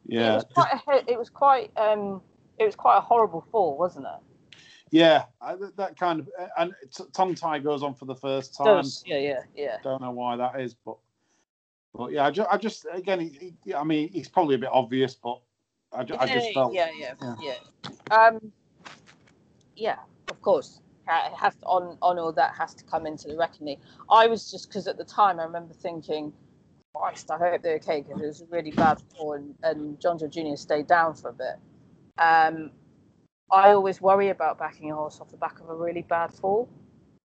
It 0.07 0.15
yeah, 0.15 0.35
was 0.37 0.45
quite. 0.55 0.73
A, 0.73 1.11
it 1.13 1.19
was 1.19 1.29
quite. 1.29 1.71
Um, 1.77 2.23
it 2.59 2.65
was 2.65 2.75
quite 2.75 2.97
a 2.97 3.01
horrible 3.01 3.45
fall, 3.53 3.77
wasn't 3.77 4.07
it? 4.07 4.28
Yeah, 4.91 5.25
I, 5.41 5.57
that 5.77 5.99
kind 5.99 6.21
of 6.21 6.29
and 6.57 6.73
tongue 7.13 7.35
tie 7.35 7.59
goes 7.59 7.83
on 7.83 7.95
for 7.95 8.05
the 8.05 8.15
first 8.15 8.57
time. 8.57 8.77
Does. 8.77 9.03
Yeah, 9.07 9.19
yeah, 9.19 9.41
yeah. 9.55 9.77
Don't 9.83 10.01
know 10.01 10.11
why 10.11 10.37
that 10.37 10.61
is, 10.61 10.75
but 10.75 10.97
but 11.95 12.13
yeah, 12.13 12.27
I 12.27 12.31
just, 12.31 12.49
I 12.51 12.57
just 12.57 12.87
again, 12.93 13.21
he, 13.21 13.55
he, 13.65 13.75
I 13.75 13.85
mean, 13.85 14.11
it's 14.15 14.29
probably 14.29 14.55
a 14.55 14.59
bit 14.59 14.71
obvious, 14.73 15.15
but 15.15 15.41
I, 15.93 16.01
I 16.19 16.27
just 16.27 16.53
felt 16.55 16.75
yeah, 16.75 16.91
yeah, 16.97 17.15
yeah. 17.23 17.55
yeah. 18.11 18.17
Um, 18.17 18.53
yeah, 19.77 19.99
of 20.31 20.41
course. 20.43 20.81
Has 21.07 21.55
to, 21.57 21.65
on 21.65 21.97
on 22.03 22.19
all 22.19 22.33
that 22.33 22.55
has 22.55 22.75
to 22.75 22.85
come 22.85 23.07
into 23.07 23.29
the 23.29 23.37
reckoning. 23.39 23.79
I 24.11 24.27
was 24.27 24.51
just 24.51 24.69
because 24.69 24.87
at 24.87 24.99
the 24.99 25.05
time 25.05 25.41
I 25.41 25.45
remember 25.45 25.73
thinking, 25.73 26.35
Christ, 26.95 27.31
I 27.31 27.39
hope 27.39 27.63
they're 27.63 27.77
okay 27.77 28.03
because 28.03 28.21
it 28.21 28.27
was 28.27 28.45
really 28.51 28.73
bad 28.73 29.01
fall 29.17 29.33
and, 29.33 29.55
and 29.63 29.99
Jonjo 30.01 30.29
Jr. 30.29 30.57
stayed 30.57 30.87
down 30.87 31.15
for 31.15 31.31
a 31.31 31.33
bit. 31.33 31.57
Um, 32.19 32.73
I 33.51 33.71
always 33.73 34.01
worry 34.01 34.29
about 34.29 34.59
backing 34.59 34.91
a 34.91 34.95
horse 34.95 35.21
off 35.21 35.31
the 35.31 35.37
back 35.37 35.61
of 35.61 35.69
a 35.71 35.75
really 35.75 36.03
bad 36.03 36.33
fall. 36.33 36.69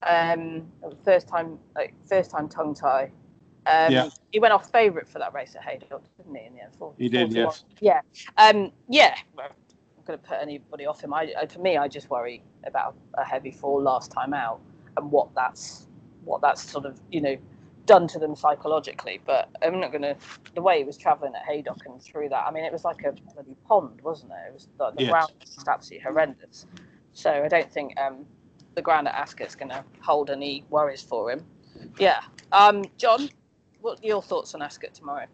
Um, 0.04 0.68
first 1.04 1.28
time, 1.28 1.60
like 1.76 1.94
first 2.08 2.32
time 2.32 2.48
tongue 2.50 2.74
tie. 2.74 3.12
Um, 3.66 3.92
Yeah. 3.92 4.10
He 4.32 4.40
went 4.40 4.54
off 4.54 4.72
favourite 4.72 5.08
for 5.08 5.20
that 5.20 5.34
race 5.34 5.56
at 5.56 5.64
Haydock, 5.64 6.04
didn't 6.18 6.36
he? 6.36 6.46
In 6.46 6.54
the 6.56 6.64
end, 6.64 6.76
Four- 6.76 6.94
He 6.98 7.10
did, 7.10 7.34
41. 7.34 7.46
yes. 7.46 7.64
Yeah. 7.80 8.02
Um, 8.38 8.72
yeah. 8.90 9.16
I'm 9.38 9.50
going 10.06 10.20
to 10.20 10.26
put 10.26 10.38
anybody 10.42 10.86
off 10.86 11.02
him. 11.02 11.14
I, 11.14 11.34
I, 11.40 11.46
for 11.48 11.60
me, 11.60 11.78
I 11.78 11.88
just 11.88 12.10
worry 12.10 12.44
about 12.66 12.96
a 13.16 13.24
heavy 13.24 13.52
fall 13.52 13.82
last 13.82 14.12
time 14.12 14.34
out 14.34 14.60
and 14.96 15.12
what 15.12 15.34
that's 15.36 15.88
what 16.24 16.42
that's 16.42 16.62
sort 16.62 16.86
of 16.86 17.00
you 17.12 17.22
know 17.22 17.38
done 17.88 18.08
to 18.10 18.20
them 18.20 18.36
psychologically. 18.36 19.22
But 19.26 19.50
I'm 19.64 19.82
not 19.82 19.92
going 19.92 20.04
to. 20.04 20.18
The 20.56 20.62
way 20.64 20.80
he 20.80 20.86
was 20.86 20.98
travelling 20.98 21.34
at 21.36 21.44
Haydock 21.48 21.80
and 21.88 22.02
through 22.02 22.30
that, 22.30 22.46
I 22.48 22.52
mean, 22.52 22.66
it 22.66 22.74
was 22.74 22.86
like 22.86 23.04
a 23.06 23.14
bloody 23.34 23.56
pond, 23.68 24.02
wasn't 24.04 24.34
it? 24.34 24.50
It 24.50 24.54
was 24.54 24.70
the, 24.80 24.92
the 24.92 25.04
Yes. 25.04 25.12
ground 25.12 25.34
was 25.42 25.56
just 25.56 25.68
absolutely 25.70 26.04
horrendous. 26.06 26.68
So 27.14 27.32
I 27.32 27.50
don't 27.50 27.72
think 27.72 28.00
um, 28.00 28.28
the 28.76 28.84
ground 28.84 29.08
at 29.10 29.16
Ascot's 29.16 29.56
going 29.56 29.70
to 29.72 29.84
hold 30.02 30.30
any 30.30 30.66
worries 30.70 31.02
for 31.04 31.32
him. 31.32 31.46
Yeah. 32.00 32.22
Um, 32.52 32.86
John, 32.98 33.30
what 33.82 34.00
are 34.04 34.08
your 34.08 34.22
thoughts 34.22 34.56
on 34.56 34.62
Ascot 34.62 34.94
tomorrow? 34.94 35.26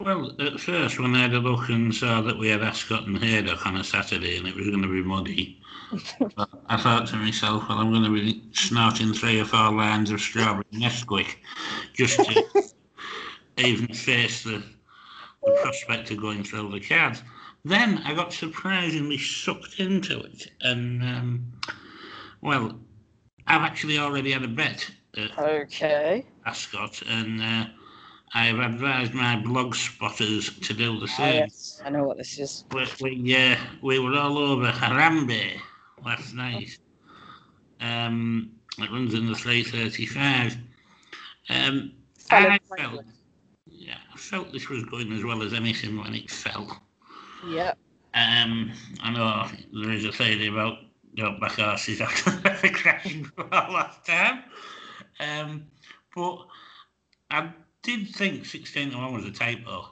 Well, 0.00 0.32
at 0.40 0.58
first, 0.58 0.98
when 0.98 1.14
I 1.14 1.22
had 1.22 1.34
a 1.34 1.40
look 1.40 1.68
and 1.68 1.94
saw 1.94 2.22
that 2.22 2.38
we 2.38 2.48
had 2.48 2.62
Ascot 2.62 3.06
and 3.06 3.22
Haydock 3.22 3.66
on 3.66 3.76
a 3.76 3.84
Saturday 3.84 4.38
and 4.38 4.48
it 4.48 4.56
was 4.56 4.66
going 4.66 4.80
to 4.80 4.88
be 4.88 5.02
muddy, 5.02 5.60
I 6.68 6.78
thought 6.78 7.06
to 7.08 7.16
myself, 7.16 7.68
well, 7.68 7.78
I'm 7.78 7.90
going 7.90 8.04
to 8.04 8.10
be 8.10 8.42
snorting 8.54 9.12
three 9.12 9.38
or 9.38 9.44
four 9.44 9.70
lines 9.72 10.10
of 10.10 10.22
strawberry 10.22 10.64
Nesquik 10.72 11.36
just 11.92 12.24
to 12.24 12.42
even 13.58 13.88
face 13.88 14.42
the, 14.42 14.62
the 15.44 15.50
prospect 15.60 16.10
of 16.10 16.16
going 16.16 16.44
through 16.44 16.70
the 16.70 16.80
cards. 16.80 17.22
Then 17.66 17.98
I 17.98 18.14
got 18.14 18.32
surprisingly 18.32 19.18
sucked 19.18 19.80
into 19.80 20.20
it. 20.20 20.50
And, 20.62 21.02
um, 21.02 21.52
well, 22.40 22.80
I've 23.46 23.62
actually 23.62 23.98
already 23.98 24.32
had 24.32 24.44
a 24.44 24.48
bet 24.48 24.90
at 25.18 25.38
Okay. 25.38 26.24
Ascot, 26.46 27.02
and 27.06 27.42
uh, 27.42 27.66
I 28.34 28.46
have 28.46 28.58
advised 28.58 29.14
my 29.14 29.36
blog 29.40 29.74
spotters 29.74 30.50
to 30.60 30.72
do 30.74 30.98
the 30.98 31.06
Ah, 31.06 31.16
same. 31.16 31.44
yes, 31.44 31.80
I 31.84 31.90
know 31.90 32.04
what 32.04 32.16
this 32.18 32.38
is. 32.38 32.64
We, 32.72 32.86
we, 33.00 33.36
uh, 33.36 33.56
we 33.82 33.98
were 33.98 34.16
all 34.16 34.38
over 34.38 34.70
Harambe 34.70 35.60
last 36.04 36.34
night. 36.34 36.78
Um, 37.80 38.52
it 38.78 38.90
runs 38.90 39.14
in 39.14 39.26
the 39.26 39.34
335. 39.34 40.56
Um, 41.48 41.92
I 42.30 42.58
felt, 42.76 43.04
yeah, 43.66 43.98
I 44.12 44.16
felt 44.16 44.52
this 44.52 44.68
was 44.68 44.84
going 44.84 45.12
as 45.12 45.24
well 45.24 45.42
as 45.42 45.52
anything 45.52 45.96
when 45.98 46.14
it 46.14 46.30
fell. 46.30 46.82
Yep. 47.42 47.78
Um, 48.14 48.72
I 49.02 49.10
know 49.10 49.48
there 49.72 49.92
is 49.92 50.04
a 50.04 50.12
theory 50.12 50.46
about 50.48 50.78
don't 51.14 51.40
back 51.40 51.52
horses 51.52 52.00
after 52.00 52.30
the 52.30 52.70
crashing 52.74 53.26
last 53.50 54.04
time. 54.06 54.44
Um, 55.20 55.66
but 56.14 56.46
I 57.30 57.50
did 57.82 58.08
think 58.14 58.44
16 58.44 58.90
to 58.90 58.98
1 58.98 59.12
was 59.12 59.24
a 59.24 59.30
typo. 59.30 59.88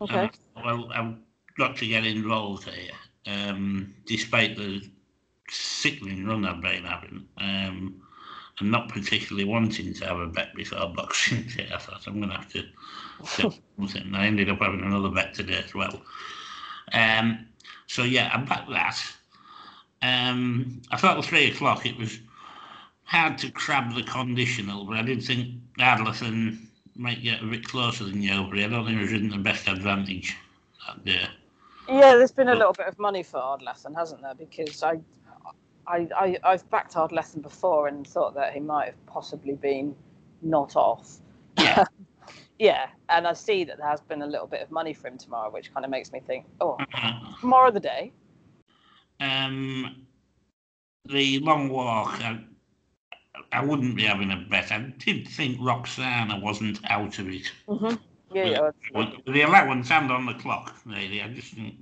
Okay. 0.00 0.30
Um, 0.56 0.64
well, 0.64 0.92
I've 0.92 1.14
got 1.56 1.76
to 1.76 1.86
get 1.86 2.04
involved 2.04 2.68
here, 2.68 2.92
um, 3.26 3.94
despite 4.06 4.56
the 4.56 4.82
sickening 5.48 6.26
run 6.26 6.44
I've 6.44 6.62
been 6.62 6.84
having. 6.84 7.26
Um, 7.38 8.02
and 8.58 8.70
not 8.70 8.88
particularly 8.88 9.44
wanting 9.44 9.94
to 9.94 10.06
have 10.06 10.18
a 10.18 10.26
bet 10.26 10.54
before 10.54 10.88
Boxing 10.96 11.44
Day. 11.56 11.68
I 11.72 11.78
thought 11.78 12.06
I'm 12.06 12.18
going 12.18 12.30
to 12.30 12.36
have 12.36 12.52
to 12.52 12.62
do 12.62 13.52
something. 13.78 14.14
I 14.14 14.26
ended 14.26 14.50
up 14.50 14.60
having 14.60 14.82
another 14.82 15.08
bet 15.08 15.34
today 15.34 15.62
as 15.64 15.74
well. 15.74 16.02
Um, 16.92 17.46
so 17.86 18.02
yeah, 18.02 18.30
I 18.32 18.38
backed 18.38 18.70
that. 18.70 19.02
Um, 20.02 20.82
I 20.90 20.96
thought 20.96 21.18
at 21.18 21.24
three 21.24 21.50
o'clock 21.50 21.86
it 21.86 21.96
was 21.96 22.18
hard 23.04 23.38
to 23.38 23.50
crab 23.50 23.94
the 23.94 24.02
conditional, 24.02 24.84
but 24.84 24.96
I 24.96 25.02
did 25.02 25.22
think 25.22 25.60
Ardlethan 25.78 26.58
might 26.96 27.22
get 27.22 27.42
a 27.42 27.46
bit 27.46 27.66
closer 27.66 28.04
than 28.04 28.22
Yeobury. 28.22 28.64
I 28.64 28.68
don't 28.68 28.84
think 28.86 28.98
it 28.98 29.02
was 29.02 29.12
in 29.12 29.28
the 29.30 29.38
best 29.38 29.66
advantage 29.68 30.36
that 30.86 31.04
day. 31.04 31.26
Yeah, 31.88 32.14
there's 32.16 32.32
been 32.32 32.48
a 32.48 32.54
little 32.54 32.72
bit 32.72 32.86
of 32.86 32.98
money 32.98 33.22
for 33.22 33.38
Ardlethan, 33.40 33.94
hasn't 33.96 34.22
there? 34.22 34.34
Because 34.34 34.82
I, 34.82 35.00
I, 35.86 36.08
I, 36.16 36.38
I've 36.44 36.68
backed 36.70 36.94
Ardlethan 36.94 37.42
before 37.42 37.88
and 37.88 38.06
thought 38.06 38.34
that 38.34 38.52
he 38.52 38.60
might 38.60 38.86
have 38.86 39.06
possibly 39.06 39.54
been 39.54 39.94
not 40.42 40.76
off. 40.76 41.18
Yeah. 41.58 41.84
yeah, 42.58 42.86
and 43.08 43.26
I 43.26 43.32
see 43.32 43.64
that 43.64 43.78
there 43.78 43.88
has 43.88 44.00
been 44.00 44.22
a 44.22 44.26
little 44.26 44.46
bit 44.46 44.62
of 44.62 44.70
money 44.70 44.92
for 44.94 45.08
him 45.08 45.18
tomorrow, 45.18 45.50
which 45.50 45.72
kind 45.74 45.84
of 45.84 45.90
makes 45.90 46.12
me 46.12 46.20
think, 46.20 46.44
oh, 46.60 46.78
Uh, 46.94 47.12
tomorrow 47.40 47.70
the 47.70 47.80
day. 47.80 48.12
um, 49.20 50.06
the 51.06 51.40
long 51.40 51.68
walk, 51.68 52.20
I, 52.20 52.38
I 53.52 53.62
wouldn't 53.64 53.96
be 53.96 54.04
having 54.04 54.30
a 54.30 54.36
bet. 54.48 54.72
I 54.72 54.92
did 54.98 55.28
think 55.28 55.58
Roxana 55.60 56.40
wasn't 56.40 56.80
out 56.90 57.18
of 57.18 57.28
it. 57.28 57.52
Mm-hmm. 57.68 57.96
Yeah, 58.34 58.44
yeah. 58.44 58.70
With 58.94 59.08
the 59.26 59.42
allowance 59.42 59.90
and 59.90 60.10
on 60.10 60.26
the 60.26 60.34
clock, 60.34 60.74
really. 60.86 61.20
I 61.22 61.28
just 61.28 61.52
think, 61.52 61.74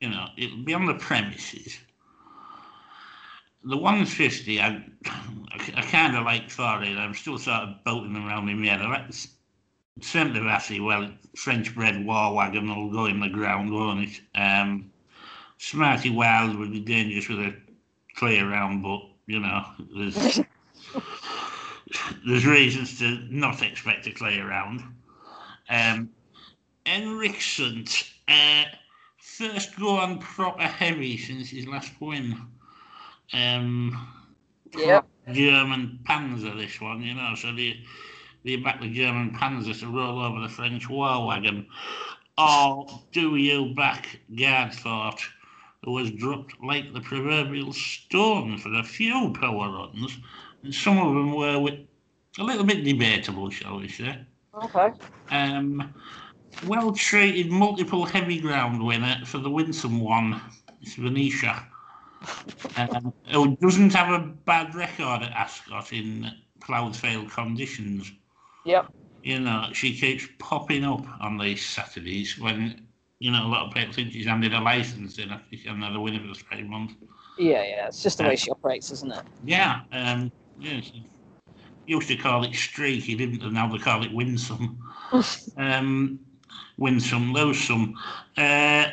you 0.00 0.10
know, 0.10 0.26
it'll 0.36 0.64
be 0.64 0.74
on 0.74 0.86
the 0.86 0.94
premises. 0.94 1.78
The 3.64 3.76
150, 3.76 4.60
I, 4.60 4.84
I 5.76 5.82
kind 5.82 6.16
of 6.16 6.24
like 6.24 6.50
for 6.50 6.82
it. 6.82 6.96
I'm 6.96 7.14
still 7.14 7.38
sort 7.38 7.60
of 7.60 7.84
bolting 7.84 8.16
around 8.16 8.48
in 8.48 8.60
my 8.60 8.66
head. 8.66 8.82
I 8.82 8.88
like 8.88 9.14
Saint 10.00 10.34
Lavassi, 10.34 10.84
well, 10.84 11.08
French 11.36 11.74
bred 11.74 12.04
war 12.04 12.34
wagon 12.34 12.68
will 12.68 12.90
go 12.90 13.06
in 13.06 13.20
the 13.20 13.28
ground, 13.28 13.72
won't 13.72 14.08
it? 14.08 14.20
Um, 14.34 14.90
Smarty 15.58 16.10
Wild 16.10 16.56
would 16.56 16.72
be 16.72 16.80
dangerous 16.80 17.28
with 17.28 17.38
a 17.38 17.54
clear 18.16 18.50
round, 18.50 18.82
but, 18.82 19.02
you 19.26 19.38
know, 19.38 19.64
there's, 19.94 20.40
there's 22.26 22.46
reasons 22.46 22.98
to 22.98 23.18
not 23.30 23.62
expect 23.62 24.06
a 24.06 24.12
clear 24.12 24.48
round. 24.48 24.82
Um, 25.68 26.10
Henriksen, 26.86 27.84
uh, 28.28 28.64
first 29.18 29.78
go 29.78 29.96
on 29.96 30.18
proper 30.18 30.62
heavy 30.62 31.16
since 31.16 31.50
his 31.50 31.66
last 31.66 31.92
win. 32.00 32.36
Um, 33.32 34.08
Yep. 34.76 35.06
German 35.32 36.00
Panzer, 36.04 36.56
this 36.56 36.80
one, 36.80 37.02
you 37.02 37.14
know, 37.14 37.34
so 37.36 37.52
they, 37.54 37.84
they 38.44 38.56
back 38.56 38.80
the 38.80 38.92
German 38.92 39.30
Panzer 39.30 39.78
to 39.80 39.86
roll 39.86 40.20
over 40.20 40.40
the 40.40 40.48
French 40.48 40.88
war 40.88 41.26
wagon. 41.26 41.66
Or 42.38 42.86
do 43.12 43.36
you 43.36 43.74
back 43.74 44.20
Gardefort, 44.32 45.20
who 45.84 45.92
was 45.92 46.10
dropped 46.10 46.62
like 46.62 46.92
the 46.92 47.00
proverbial 47.00 47.72
stone 47.72 48.58
for 48.58 48.72
a 48.74 48.82
few 48.82 49.32
power 49.38 49.70
runs, 49.70 50.18
and 50.62 50.74
some 50.74 50.98
of 50.98 51.14
them 51.14 51.34
were 51.34 51.56
a 52.38 52.42
little 52.42 52.64
bit 52.64 52.84
debatable, 52.84 53.50
shall 53.50 53.78
we 53.78 53.88
say. 53.88 54.18
Okay. 54.64 54.90
Um, 55.30 55.92
well 56.66 56.92
treated 56.92 57.50
multiple 57.50 58.04
heavy 58.04 58.38
ground 58.40 58.84
winner 58.84 59.20
for 59.24 59.38
the 59.38 59.50
Winsome 59.50 60.00
one. 60.00 60.40
It's 60.80 60.94
Venetia. 60.94 61.66
Um, 62.76 63.12
who 63.32 63.56
doesn't 63.56 63.92
have 63.94 64.10
a 64.12 64.24
bad 64.26 64.74
record 64.74 65.22
at 65.22 65.32
Ascot 65.32 65.92
in 65.92 66.30
Cloudsvale 66.60 67.28
conditions. 67.30 68.12
Yep. 68.64 68.92
You 69.22 69.40
know, 69.40 69.68
she 69.72 69.94
keeps 69.94 70.28
popping 70.38 70.84
up 70.84 71.04
on 71.20 71.38
these 71.38 71.64
Saturdays 71.64 72.38
when, 72.38 72.86
you 73.18 73.30
know, 73.30 73.46
a 73.46 73.48
lot 73.48 73.66
of 73.66 73.74
people 73.74 73.92
think 73.92 74.12
she's 74.12 74.26
handed 74.26 74.54
a 74.54 74.60
license 74.60 75.18
in 75.18 75.30
after 75.30 75.56
she's 75.56 75.66
another 75.66 76.00
winner 76.00 76.20
for 76.20 76.28
the 76.28 76.34
spring 76.34 76.68
month. 76.68 76.92
Yeah, 77.38 77.64
yeah. 77.64 77.86
It's 77.86 78.02
just 78.02 78.18
the 78.18 78.24
way 78.24 78.36
she 78.36 78.50
operates, 78.50 78.90
isn't 78.90 79.12
it? 79.12 79.22
Yeah, 79.44 79.80
um, 79.92 80.30
yeah, 80.62 80.80
she 80.80 81.06
used 81.86 82.08
to 82.08 82.16
call 82.16 82.44
it 82.44 82.54
streaky, 82.54 83.14
didn't 83.14 83.40
they? 83.40 83.50
Now 83.50 83.70
they 83.70 83.78
call 83.78 84.04
it 84.04 84.12
winsome. 84.12 84.78
um, 85.56 86.20
win 86.78 87.00
some, 87.00 87.32
lose 87.32 87.62
some. 87.62 87.98
Uh, 88.36 88.86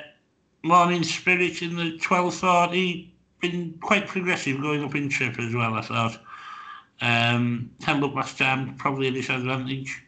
morning 0.63 1.03
spirit 1.03 1.61
in 1.61 1.75
the 1.75 1.91
1240, 1.91 3.13
been 3.39 3.77
quite 3.81 4.07
progressive 4.07 4.61
going 4.61 4.83
up 4.83 4.95
in 4.95 5.09
trip 5.09 5.39
as 5.39 5.53
well, 5.53 5.75
I 5.75 5.81
thought. 5.81 6.19
Um, 7.01 7.71
held 7.81 8.03
up 8.03 8.15
last 8.15 8.37
time, 8.37 8.75
probably 8.75 9.07
a 9.07 9.11
disadvantage. 9.11 10.03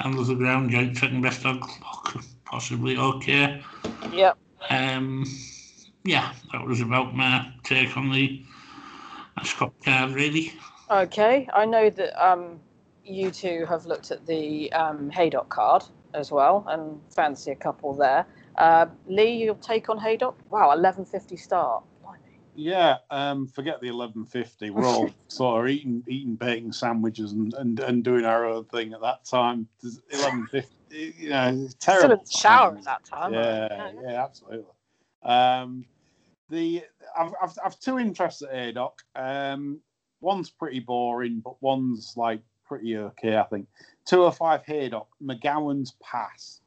Handles 0.00 0.28
the 0.28 0.34
ground, 0.34 0.70
joint 0.70 0.96
second 0.96 1.20
best 1.20 1.44
on 1.44 1.60
clock, 1.60 2.16
possibly 2.44 2.96
okay. 2.96 3.62
Yep. 4.12 4.38
Um, 4.70 5.24
yeah, 6.04 6.32
that 6.52 6.64
was 6.64 6.80
about 6.80 7.14
my 7.14 7.52
take 7.64 7.96
on 7.96 8.10
the 8.10 8.44
Ascot 9.38 9.72
card, 9.84 10.12
really. 10.12 10.52
Okay. 10.90 11.48
I 11.52 11.64
know 11.64 11.90
that 11.90 12.24
um, 12.24 12.60
you 13.04 13.30
two 13.30 13.66
have 13.66 13.86
looked 13.86 14.10
at 14.10 14.26
the 14.26 14.72
um, 14.72 15.10
Haydock 15.10 15.48
card 15.48 15.84
as 16.12 16.30
well 16.30 16.64
and 16.68 17.00
fancy 17.14 17.50
a 17.50 17.56
couple 17.56 17.94
there. 17.94 18.26
Uh, 18.56 18.86
Lee, 19.06 19.44
your 19.44 19.56
take 19.56 19.88
on 19.88 19.98
Haydock? 19.98 20.36
Wow, 20.50 20.74
11.50 20.76 21.38
start. 21.38 21.82
Blimey. 22.02 22.18
Yeah, 22.54 22.98
um, 23.10 23.48
forget 23.48 23.80
the 23.80 23.88
eleven 23.88 24.24
fifty. 24.24 24.70
We're 24.70 24.86
all 24.86 25.10
sort 25.28 25.64
of 25.64 25.70
eating 25.70 26.04
eating 26.06 26.36
bacon 26.36 26.72
sandwiches 26.72 27.32
and, 27.32 27.52
and, 27.54 27.80
and 27.80 28.04
doing 28.04 28.24
our 28.24 28.44
own 28.44 28.64
thing 28.66 28.92
at 28.92 29.00
that 29.00 29.24
time. 29.24 29.66
Eleven 30.12 30.46
fifty, 30.46 30.74
you 31.18 31.30
know, 31.30 31.66
Still 31.66 31.78
terrible. 31.80 32.12
in 32.12 32.20
the 32.24 32.30
shower 32.30 32.76
at 32.76 32.84
that 32.84 33.04
time. 33.04 33.34
Yeah, 33.34 33.90
yeah, 34.04 34.22
absolutely. 34.22 34.66
Um, 35.24 35.84
the 36.48 36.84
I've, 37.18 37.32
I've 37.42 37.58
I've 37.64 37.80
two 37.80 37.98
interests 37.98 38.42
at 38.42 38.52
Haydock. 38.52 39.02
Um, 39.16 39.80
one's 40.24 40.50
pretty 40.50 40.80
boring, 40.80 41.40
but 41.44 41.60
one's 41.62 42.14
like 42.16 42.40
pretty 42.66 42.96
okay. 42.96 43.36
I 43.36 43.44
think 43.44 43.68
two 44.06 44.22
or 44.22 44.32
five 44.32 44.64
Haydock, 44.66 45.08
McGowan's 45.22 45.94
Pass. 46.02 46.60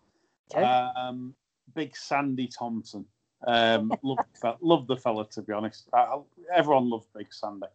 Okay. 0.53 0.63
Um, 0.63 1.33
Big 1.75 1.95
Sandy 1.97 2.47
Thomson. 2.47 3.05
Um, 3.45 3.91
love, 4.03 4.17
the 4.33 4.39
fe- 4.39 4.57
love 4.61 4.87
the 4.87 4.97
fella 4.97 5.27
to 5.31 5.41
be 5.41 5.53
honest. 5.53 5.89
I, 5.93 5.97
I- 5.99 6.21
everyone 6.55 6.89
loved 6.89 7.07
Big 7.15 7.33
Sandy. 7.33 7.67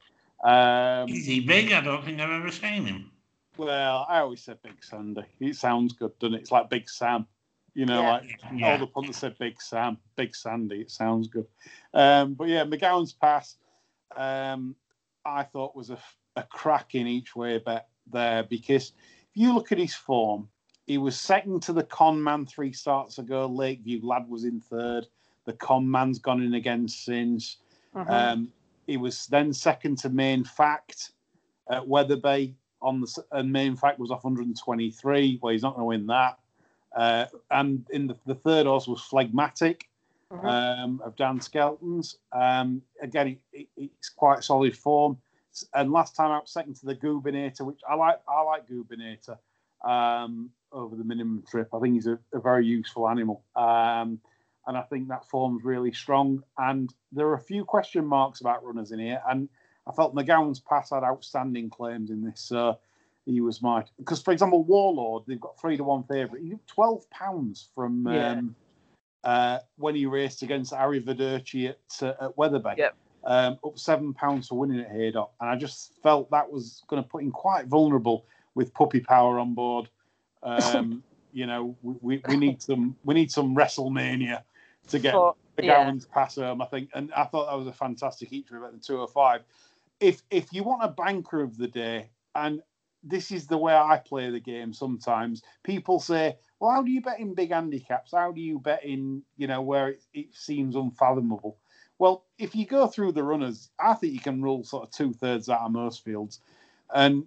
Um, 0.44 1.08
Is 1.08 1.26
he 1.26 1.40
big? 1.40 1.72
I 1.72 1.80
don't 1.80 2.04
think 2.04 2.20
I've 2.20 2.30
ever 2.30 2.50
seen 2.50 2.84
him. 2.86 3.10
well, 3.56 4.06
I 4.08 4.18
always 4.20 4.40
said 4.40 4.58
Big 4.62 4.82
Sandy. 4.82 5.22
It 5.38 5.54
sounds 5.56 5.92
good, 5.92 6.18
doesn't 6.18 6.34
it? 6.34 6.40
It's 6.40 6.50
like 6.50 6.68
Big 6.70 6.88
Sam. 6.88 7.26
You 7.74 7.86
know, 7.86 8.02
Yeah. 8.02 8.12
like 8.12 8.62
all 8.64 8.78
the 8.78 8.86
punters 8.86 9.16
said 9.18 9.38
Big 9.38 9.62
Sam, 9.62 9.96
Big 10.16 10.34
Sandy. 10.34 10.80
It 10.80 10.90
sounds 10.90 11.28
good. 11.28 11.46
Um, 11.94 12.34
but 12.34 12.48
yeah, 12.48 12.64
McGowan's 12.64 13.12
pass, 13.12 13.56
um, 14.16 14.74
I 15.24 15.44
thought 15.44 15.76
was 15.76 15.90
a, 15.90 15.98
a 16.36 16.42
crack 16.42 16.94
in 16.94 17.06
each 17.06 17.36
way 17.36 17.58
bet 17.58 17.88
there 18.10 18.42
because 18.42 18.92
if 19.30 19.36
you 19.36 19.54
look 19.54 19.72
at 19.72 19.78
his 19.78 19.94
form, 19.94 20.48
he 20.86 20.98
was 20.98 21.18
second 21.18 21.62
to 21.64 21.72
the 21.72 21.84
con 21.84 22.22
man 22.22 22.44
three 22.44 22.72
starts 22.72 23.18
ago. 23.18 23.46
Lakeview 23.46 24.00
lad 24.02 24.28
was 24.28 24.44
in 24.44 24.60
third. 24.60 25.06
The 25.44 25.52
con 25.54 25.88
man's 25.90 26.18
gone 26.18 26.42
in 26.42 26.54
again 26.54 26.88
since. 26.88 27.58
Mhm. 27.94 28.10
Um, 28.10 28.52
he 28.86 28.96
was 28.96 29.26
then 29.26 29.52
second 29.52 29.98
to 29.98 30.08
Main 30.08 30.44
Fact 30.44 31.12
at 31.70 31.86
Wetherby 31.86 32.56
on 32.80 33.00
the 33.00 33.24
and 33.30 33.52
Main 33.52 33.76
Fact 33.76 33.98
was 33.98 34.10
off 34.10 34.24
123. 34.24 35.38
Well, 35.40 35.52
he's 35.52 35.62
not 35.62 35.76
going 35.76 35.82
to 35.82 35.86
win 35.86 36.06
that. 36.06 36.38
Uh, 36.94 37.26
and 37.50 37.86
in 37.90 38.06
the, 38.06 38.16
the 38.26 38.34
third 38.34 38.66
horse 38.66 38.86
was 38.86 39.00
Phlegmatic 39.02 39.88
Mhm. 40.32 40.44
um, 40.84 41.00
of 41.04 41.14
Dan 41.16 41.40
Skelton's. 41.40 42.18
Um, 42.32 42.82
again, 43.00 43.38
he, 43.52 43.68
he, 43.76 43.90
it's 43.98 44.08
quite 44.08 44.42
solid 44.42 44.76
form. 44.76 45.18
And 45.74 45.92
last 45.92 46.16
time 46.16 46.30
out, 46.30 46.48
second 46.48 46.76
to 46.76 46.86
the 46.86 46.94
Goobinator, 46.94 47.60
which 47.62 47.80
I 47.88 47.94
like. 47.94 48.20
I 48.26 48.40
like 48.42 48.66
Goobinator 48.66 49.36
um, 49.84 50.50
over 50.72 50.96
the 50.96 51.04
minimum 51.04 51.44
trip. 51.50 51.68
I 51.74 51.78
think 51.80 51.94
he's 51.94 52.06
a, 52.06 52.18
a 52.32 52.40
very 52.40 52.64
useful 52.66 53.08
animal. 53.08 53.44
Um, 53.54 54.18
and 54.66 54.78
I 54.78 54.82
think 54.82 55.08
that 55.08 55.28
form's 55.28 55.64
really 55.64 55.92
strong. 55.92 56.42
And 56.56 56.92
there 57.10 57.26
are 57.26 57.34
a 57.34 57.40
few 57.40 57.64
question 57.64 58.06
marks 58.06 58.40
about 58.40 58.64
runners 58.64 58.92
in 58.92 59.00
here. 59.00 59.20
And 59.28 59.48
I 59.86 59.92
felt 59.92 60.14
McGowan's 60.14 60.60
pass 60.60 60.90
had 60.90 61.02
outstanding 61.02 61.68
claims 61.68 62.10
in 62.10 62.24
this. 62.24 62.40
So 62.40 62.78
he 63.26 63.40
was 63.42 63.60
my 63.60 63.84
because, 63.98 64.22
for 64.22 64.32
example, 64.32 64.64
Warlord 64.64 65.24
they've 65.26 65.40
got 65.40 65.60
three 65.60 65.76
to 65.76 65.84
one 65.84 66.04
favourite. 66.04 66.42
He 66.42 66.50
took 66.50 66.66
twelve 66.66 67.10
pounds 67.10 67.68
from 67.74 68.06
Yeah. 68.06 68.30
um, 68.30 68.56
uh, 69.24 69.58
when 69.76 69.94
he 69.94 70.06
raced 70.06 70.42
against 70.42 70.72
Arrivederci 70.72 71.70
at, 71.70 72.02
uh, 72.02 72.26
at 72.26 72.36
Wetherby. 72.36 72.74
Yep. 72.76 72.96
Um, 73.24 73.58
up 73.64 73.78
seven 73.78 74.12
pounds 74.12 74.48
for 74.48 74.58
winning 74.58 74.80
at 74.80 74.90
Haydock, 74.90 75.30
and 75.40 75.48
I 75.48 75.54
just 75.54 75.92
felt 76.02 76.28
that 76.32 76.50
was 76.50 76.82
going 76.88 77.00
to 77.00 77.08
put 77.08 77.22
him 77.22 77.30
quite 77.30 77.66
vulnerable 77.66 78.26
with 78.56 78.74
puppy 78.74 78.98
power 78.98 79.38
on 79.38 79.54
board. 79.54 79.88
Um, 80.42 81.04
you 81.32 81.46
know, 81.46 81.76
we, 81.82 82.20
we, 82.26 82.36
need 82.36 82.60
some 82.60 82.96
we 83.04 83.14
need 83.14 83.30
some 83.30 83.54
WrestleMania 83.54 84.42
to 84.88 84.98
get 84.98 85.14
the 85.14 85.64
yeah. 85.64 85.84
Gowans 85.84 86.06
pass 86.06 86.36
home, 86.36 86.62
I 86.62 86.66
think. 86.66 86.90
And 86.94 87.12
I 87.14 87.24
thought 87.24 87.46
that 87.46 87.56
was 87.56 87.66
a 87.66 87.72
fantastic 87.72 88.32
each 88.32 88.46
at 88.46 88.72
the 88.72 88.78
205. 88.78 89.42
If 90.00 90.22
if 90.30 90.52
you 90.52 90.64
want 90.64 90.82
a 90.82 90.88
banker 90.88 91.42
of 91.42 91.56
the 91.56 91.68
day, 91.68 92.10
and 92.34 92.60
this 93.02 93.30
is 93.30 93.46
the 93.46 93.58
way 93.58 93.74
I 93.74 93.98
play 93.98 94.30
the 94.30 94.40
game 94.40 94.72
sometimes, 94.72 95.42
people 95.62 95.98
say, 95.98 96.36
Well, 96.60 96.70
how 96.70 96.82
do 96.82 96.90
you 96.90 97.00
bet 97.00 97.20
in 97.20 97.34
big 97.34 97.52
handicaps? 97.52 98.12
How 98.12 98.32
do 98.32 98.40
you 98.40 98.58
bet 98.58 98.84
in, 98.84 99.22
you 99.36 99.46
know, 99.46 99.62
where 99.62 99.88
it, 99.88 100.02
it 100.14 100.34
seems 100.34 100.76
unfathomable? 100.76 101.58
Well, 101.98 102.24
if 102.38 102.54
you 102.54 102.66
go 102.66 102.86
through 102.86 103.12
the 103.12 103.22
runners, 103.22 103.70
I 103.78 103.94
think 103.94 104.12
you 104.12 104.20
can 104.20 104.42
rule 104.42 104.64
sort 104.64 104.84
of 104.84 104.90
two 104.90 105.12
thirds 105.12 105.48
out 105.48 105.60
of 105.60 105.72
most 105.72 106.04
fields. 106.04 106.40
And 106.94 107.24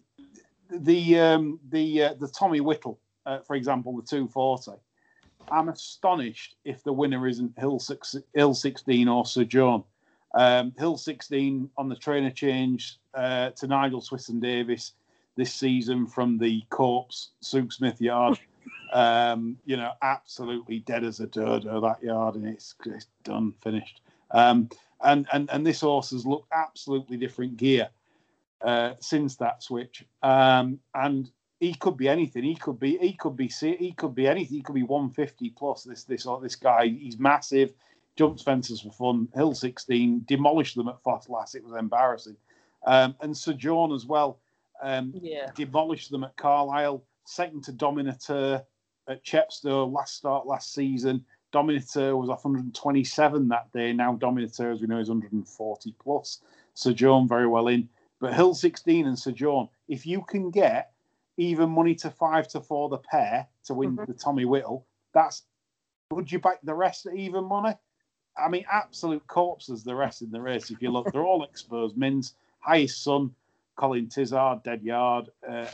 the 0.70 1.20
um, 1.20 1.60
the 1.70 2.04
uh, 2.04 2.14
the 2.16 2.28
Tommy 2.28 2.62
Whittle, 2.62 3.00
uh, 3.26 3.40
for 3.40 3.56
example, 3.56 3.96
the 3.96 4.04
240. 4.04 4.80
I'm 5.52 5.70
astonished 5.70 6.56
if 6.66 6.84
the 6.84 6.94
winner 6.94 7.28
isn't 7.28 7.58
Hill 7.60 7.80
six, 7.80 8.16
Hill 8.34 8.56
16 8.56 9.08
or 9.08 9.26
Sir 9.26 9.44
John. 9.44 9.84
Um, 10.34 10.74
Hill 10.78 10.98
16 10.98 11.70
on 11.78 11.88
the 11.88 11.96
trainer 11.96 12.32
change 12.32 12.98
uh, 13.14 13.52
to 13.52 13.68
Nigel 13.68 14.02
Twiston-Davies 14.02 14.94
this 15.36 15.54
season 15.54 16.08
from 16.08 16.38
the 16.38 16.63
Corpse 16.69 17.32
Sue 17.41 17.69
Smith 17.69 18.02
yard. 18.02 18.39
Um, 18.93 19.58
you 19.65 19.76
know, 19.76 19.91
absolutely 20.04 20.80
dead 20.80 21.04
as 21.04 21.19
a 21.19 21.28
dodo 21.28 21.82
that 21.82 22.02
yard, 22.02 22.36
and 22.36 22.48
it's, 22.48 22.76
it's 22.86 23.08
done, 23.24 23.54
finished. 23.62 24.00
Um, 24.32 24.69
and 25.04 25.28
and 25.34 25.50
and 25.52 25.65
this 25.65 25.82
horse 25.82 26.12
has 26.12 26.26
looked 26.26 26.52
absolutely 26.54 27.17
different 27.17 27.58
gear 27.58 27.89
uh, 28.63 28.93
since 29.00 29.36
that 29.38 29.63
switch. 29.63 30.04
Um, 30.24 30.80
and 30.93 31.30
he 31.60 31.74
could 31.74 31.98
be 31.98 32.10
anything. 32.10 32.43
He 32.43 32.56
could 32.56 32.80
be 32.80 32.98
he 32.98 33.13
could 33.13 33.36
be 33.36 33.48
he 33.48 33.93
could 33.95 34.15
be 34.15 34.28
anything. 34.28 34.58
He 34.58 34.62
could 34.62 34.76
be 34.76 34.84
150 34.84 35.50
plus. 35.52 35.84
This 35.84 36.04
this 36.04 36.28
this 36.41 36.56
guy. 36.56 36.88
He's 36.88 37.19
massive. 37.19 37.74
Jumps 38.15 38.43
fences 38.43 38.82
for 38.82 38.91
fun. 38.91 39.28
Hill 39.34 39.54
16 39.54 40.24
demolished 40.26 40.76
them 40.76 40.88
at 40.88 41.04
Ffos 41.04 41.30
Las. 41.30 41.54
It 41.54 41.65
was 41.65 41.74
embarrassing. 41.74 42.38
Um, 42.86 43.15
and 43.21 43.36
Sir 43.36 43.54
John 43.54 43.91
as 43.91 44.06
well. 44.06 44.39
Um, 44.82 45.14
Yeah. 45.22 45.52
demolished 45.56 46.12
them 46.12 46.24
at 46.24 46.36
Carlisle. 46.38 47.04
Second 47.26 47.64
to 47.66 47.72
Dominator 47.72 48.66
at 49.08 49.24
Chepstow 49.24 49.86
last 49.92 50.16
start 50.16 50.46
last 50.48 50.74
season. 50.74 51.26
Dominator 51.52 52.18
was 52.18 52.30
off 52.30 52.44
127 52.44 53.48
that 53.48 53.72
day. 53.72 53.94
Now 53.94 54.16
Dominator, 54.16 54.72
as 54.72 54.82
we 54.82 54.88
know, 54.88 55.00
is 55.00 55.10
140 55.10 55.94
plus. 56.00 56.42
Sir 56.74 56.94
John 56.94 57.28
very 57.28 57.48
well 57.48 57.68
in. 57.68 57.88
But 58.20 58.34
Hill 58.34 58.54
16 58.54 59.08
and 59.08 59.18
Sir 59.18 59.32
John, 59.32 59.70
if 59.88 60.06
you 60.06 60.22
can 60.24 60.50
get 60.52 60.94
even 61.38 61.70
money 61.70 61.96
to 61.96 62.10
five 62.10 62.48
to 62.50 62.62
four 62.62 62.90
the 62.90 62.98
pair 62.98 63.48
to 63.66 63.74
win 63.74 63.98
Mhm. 63.98 64.08
the 64.08 64.14
Tommy 64.14 64.46
Whittle, 64.46 64.86
that's 65.14 65.44
would 66.12 66.32
you 66.32 66.40
back 66.40 66.60
the 66.64 66.74
rest 66.74 67.06
at 67.08 67.16
even 67.16 67.46
money? 67.46 67.76
I 68.38 68.48
mean, 68.50 68.66
absolute 68.70 69.26
corpses 69.28 69.84
the 69.84 69.96
rest 69.96 70.22
in 70.22 70.30
the 70.32 70.42
race. 70.42 70.70
If 70.70 70.82
you 70.82 70.92
look, 70.92 71.12
they're 71.12 71.26
all 71.26 71.44
exposed. 71.52 71.98
Mins, 71.98 72.36
highest 72.60 73.04
son, 73.04 73.34
Colin 73.76 74.08
Tizzard, 74.08 74.64
dead 74.64 74.84
yard. 74.84 75.30
Uh, 75.48 75.66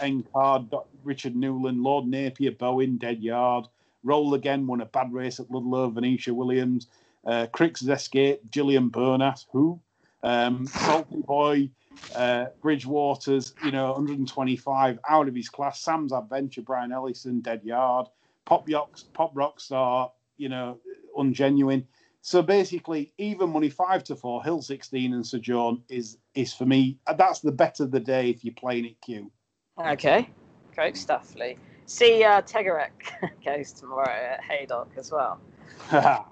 Richard 1.04 1.36
Newland, 1.36 1.84
Lord 1.84 2.08
Napier, 2.08 2.52
Bowen, 2.52 2.98
dead 2.98 3.22
yard. 3.22 3.68
Roll 4.04 4.34
again, 4.34 4.66
won 4.66 4.82
a 4.82 4.86
bad 4.86 5.14
race 5.14 5.40
at 5.40 5.52
Ludlow, 5.52 5.90
Venetia 5.90 6.34
Williams. 6.34 6.88
Uh, 7.26 7.46
Cricks 7.52 7.84
Escape, 7.84 8.50
Gillian 8.50 8.90
Burnett, 8.90 9.46
who? 9.52 9.80
Um, 10.24 10.66
Salty 10.66 11.22
Boy, 11.22 11.70
uh, 12.16 12.48
Bridgewaters, 12.64 13.54
you 13.64 13.72
know, 13.72 13.92
125 13.92 15.00
out 15.08 15.28
of 15.28 15.36
his 15.36 15.50
class. 15.50 15.80
Sam's 15.82 16.14
Adventure, 16.14 16.62
Brian 16.62 16.92
Ellison, 16.92 17.42
dead 17.42 17.62
yard. 17.64 18.08
Pop 18.46 18.68
Rocks, 18.68 19.04
Pop 19.14 19.34
Rockstar, 19.36 20.12
you 20.38 20.50
know, 20.50 20.80
ungenuine. 21.18 21.86
So 22.22 22.42
basically, 22.42 23.14
even 23.18 23.50
money 23.50 23.70
five 23.70 24.04
to 24.06 24.16
four, 24.16 24.44
Hill 24.44 24.62
16 24.62 25.14
and 25.14 25.26
Sir 25.26 25.40
John 25.40 25.82
is 25.90 26.18
is 26.36 26.54
for 26.54 26.65
me. 26.65 26.98
That's 27.17 27.39
the 27.39 27.52
better 27.52 27.84
of 27.84 27.91
the 27.91 28.00
day 28.00 28.30
if 28.30 28.44
you're 28.44 28.54
playing 28.54 28.86
it 28.86 29.02
Q. 29.02 29.32
Okay. 29.80 30.30
Great 30.76 30.98
stuff, 30.98 31.36
Lee. 31.36 31.58
See, 31.86 32.24
uh, 32.24 32.41
Tegarek 32.41 32.91
goes 33.46 33.74
tomorrow 33.74 34.10
at 34.10 34.44
Haydock 34.44 34.89
as 34.98 35.12
well. 35.12 35.39
he 35.89 35.96
was 35.98 36.26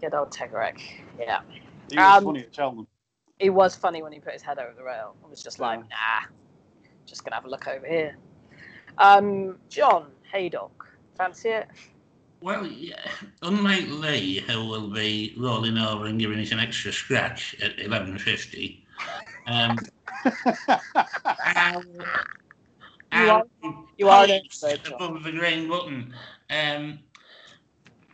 Good 0.00 0.14
old 0.14 0.30
Tegarek. 0.30 0.80
Yeah. 1.18 1.40
He 1.90 1.98
Um, 1.98 2.24
funny 2.24 2.40
at 2.40 2.54
Cheltenham. 2.54 2.86
It 3.38 3.50
was 3.50 3.74
funny 3.74 4.02
when 4.02 4.12
he 4.12 4.20
put 4.20 4.34
his 4.34 4.42
head 4.42 4.58
over 4.58 4.72
the 4.76 4.84
rail. 4.84 5.16
I 5.24 5.28
was 5.28 5.42
just 5.42 5.58
like, 5.60 5.80
nah, 5.80 6.28
just 7.06 7.24
gonna 7.24 7.36
have 7.36 7.46
a 7.46 7.48
look 7.48 7.66
over 7.66 7.86
here. 7.86 8.16
Um, 8.98 9.56
John 9.70 10.10
Haydock, 10.30 10.86
fancy 11.16 11.48
it? 11.48 11.68
Well, 12.42 12.66
yeah, 12.66 13.10
unlike 13.42 13.86
Lee, 13.88 14.40
who 14.40 14.66
will 14.66 14.88
be 14.88 15.34
rolling 15.38 15.76
over 15.76 16.06
and 16.06 16.18
giving 16.18 16.38
us 16.38 16.52
an 16.52 16.58
extra 16.58 16.92
scratch 16.92 17.54
at 17.62 17.76
11.50, 17.76 18.82
um, 19.50 19.78
I'll, 21.42 21.82
You 23.12 23.18
are- 23.30 23.44
I'll 23.64 23.88
you 23.98 24.08
are 24.08 24.24
an 24.24 24.28
polish 24.30 24.44
expert, 24.46 24.84
John. 24.84 24.94
above 24.94 25.22
the 25.24 25.32
green 25.32 25.68
button. 25.68 26.14
Um, 26.48 26.98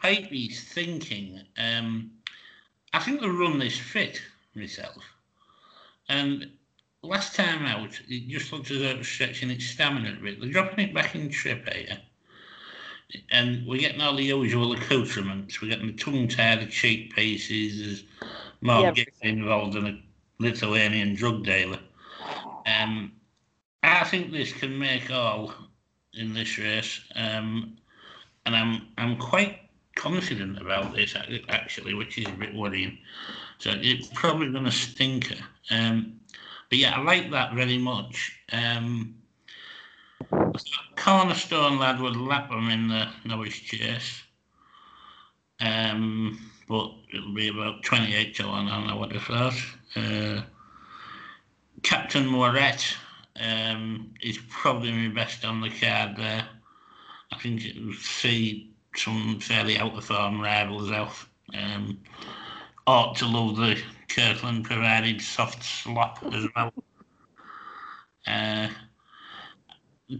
I'd 0.03 0.31
be 0.31 0.49
thinking, 0.49 1.42
um, 1.59 2.11
I 2.92 3.01
think 3.01 3.20
the 3.20 3.31
run 3.31 3.61
is 3.62 3.79
fit 3.79 4.20
myself. 4.55 5.03
And 6.09 6.51
last 7.03 7.35
time 7.35 7.64
out, 7.66 8.01
it 8.09 8.29
just 8.29 8.53
looked 8.53 8.70
as 8.70 8.79
though 8.79 8.85
it 8.88 8.99
was 8.99 9.09
stretching 9.09 9.51
its 9.51 9.66
stamina 9.66 10.16
a 10.18 10.22
bit. 10.22 10.40
They're 10.40 10.51
dropping 10.51 10.88
it 10.88 10.94
back 10.94 11.14
in 11.14 11.29
trip 11.29 11.68
here. 11.68 11.99
And 13.31 13.66
we're 13.66 13.81
getting 13.81 14.01
all 14.01 14.16
the 14.16 14.25
usual 14.25 14.72
accoutrements. 14.72 15.61
We're 15.61 15.68
getting 15.70 15.88
the 15.88 15.92
tongue 15.92 16.29
tied, 16.29 16.61
the 16.61 16.66
cheek 16.66 17.14
pieces, 17.14 17.79
there's 17.79 18.05
more 18.61 18.83
Yeah. 18.83 18.90
getting 18.92 19.38
involved 19.38 19.77
in 19.77 19.87
a 19.87 20.01
Lithuanian 20.38 21.14
drug 21.14 21.44
dealer. 21.44 21.79
Um, 22.66 23.12
I 23.83 24.05
think 24.05 24.33
this 24.33 24.53
can 24.53 24.79
make 24.79 25.11
all 25.11 25.55
in 26.14 26.35
this 26.35 26.59
race, 26.59 27.01
um, 27.14 27.77
and 28.44 28.57
I'm 28.57 28.88
I'm 28.99 29.16
quite 29.16 29.61
confident 29.94 30.61
about 30.61 30.94
this 30.94 31.14
actually, 31.49 31.94
which 31.94 32.18
is 32.18 32.27
a 32.27 32.33
bit 32.33 32.55
worrying. 32.55 32.99
So 33.59 33.72
it's 33.75 34.09
probably 34.14 34.51
going 34.51 34.64
to 34.64 34.70
stinker. 34.70 35.42
Um, 35.70 36.20
but 36.68 36.79
yeah, 36.79 36.99
I 36.99 37.03
like 37.03 37.31
that 37.31 37.55
very 37.55 37.79
much. 37.79 38.33
Um, 38.53 39.14
Cornerstone 40.96 41.79
lad 41.79 42.01
would 42.01 42.16
lap 42.16 42.51
them 42.51 42.70
in 42.70 42.88
the 42.88 43.09
Norwich 43.25 43.64
chase. 43.64 44.22
Um, 45.61 46.51
but 46.68 46.92
it'll 47.12 47.35
be 47.35 47.49
about 47.49 47.83
28 47.85 48.35
to 48.37 48.49
1 48.49 48.68
on, 48.68 48.90
I 48.90 48.94
would 48.94 49.12
have 49.12 49.22
thought. 49.22 49.55
Uh, 49.94 50.42
Captain 51.83 52.27
Moret 52.27 52.96
um, 53.40 54.12
is 54.22 54.38
probably 54.49 54.92
my 54.92 55.14
best 55.14 55.44
on 55.44 55.61
the 55.61 55.70
card 55.70 56.16
there. 56.16 56.46
I 57.33 57.38
think 57.38 57.64
it 57.64 57.85
will 57.85 57.92
see 57.94 58.70
some 58.94 59.38
fairly 59.40 59.79
out 59.79 59.96
of 59.96 60.05
form 60.05 60.40
rivals 60.40 60.90
off. 60.90 61.29
Um, 61.55 62.01
ought 62.87 63.16
to 63.16 63.27
love 63.27 63.57
the 63.57 63.81
Kirkland 64.09 64.64
provided 64.64 65.20
soft 65.20 65.62
slop 65.62 66.25
as 66.33 66.46
well. 66.55 66.72
Uh, 68.27 68.68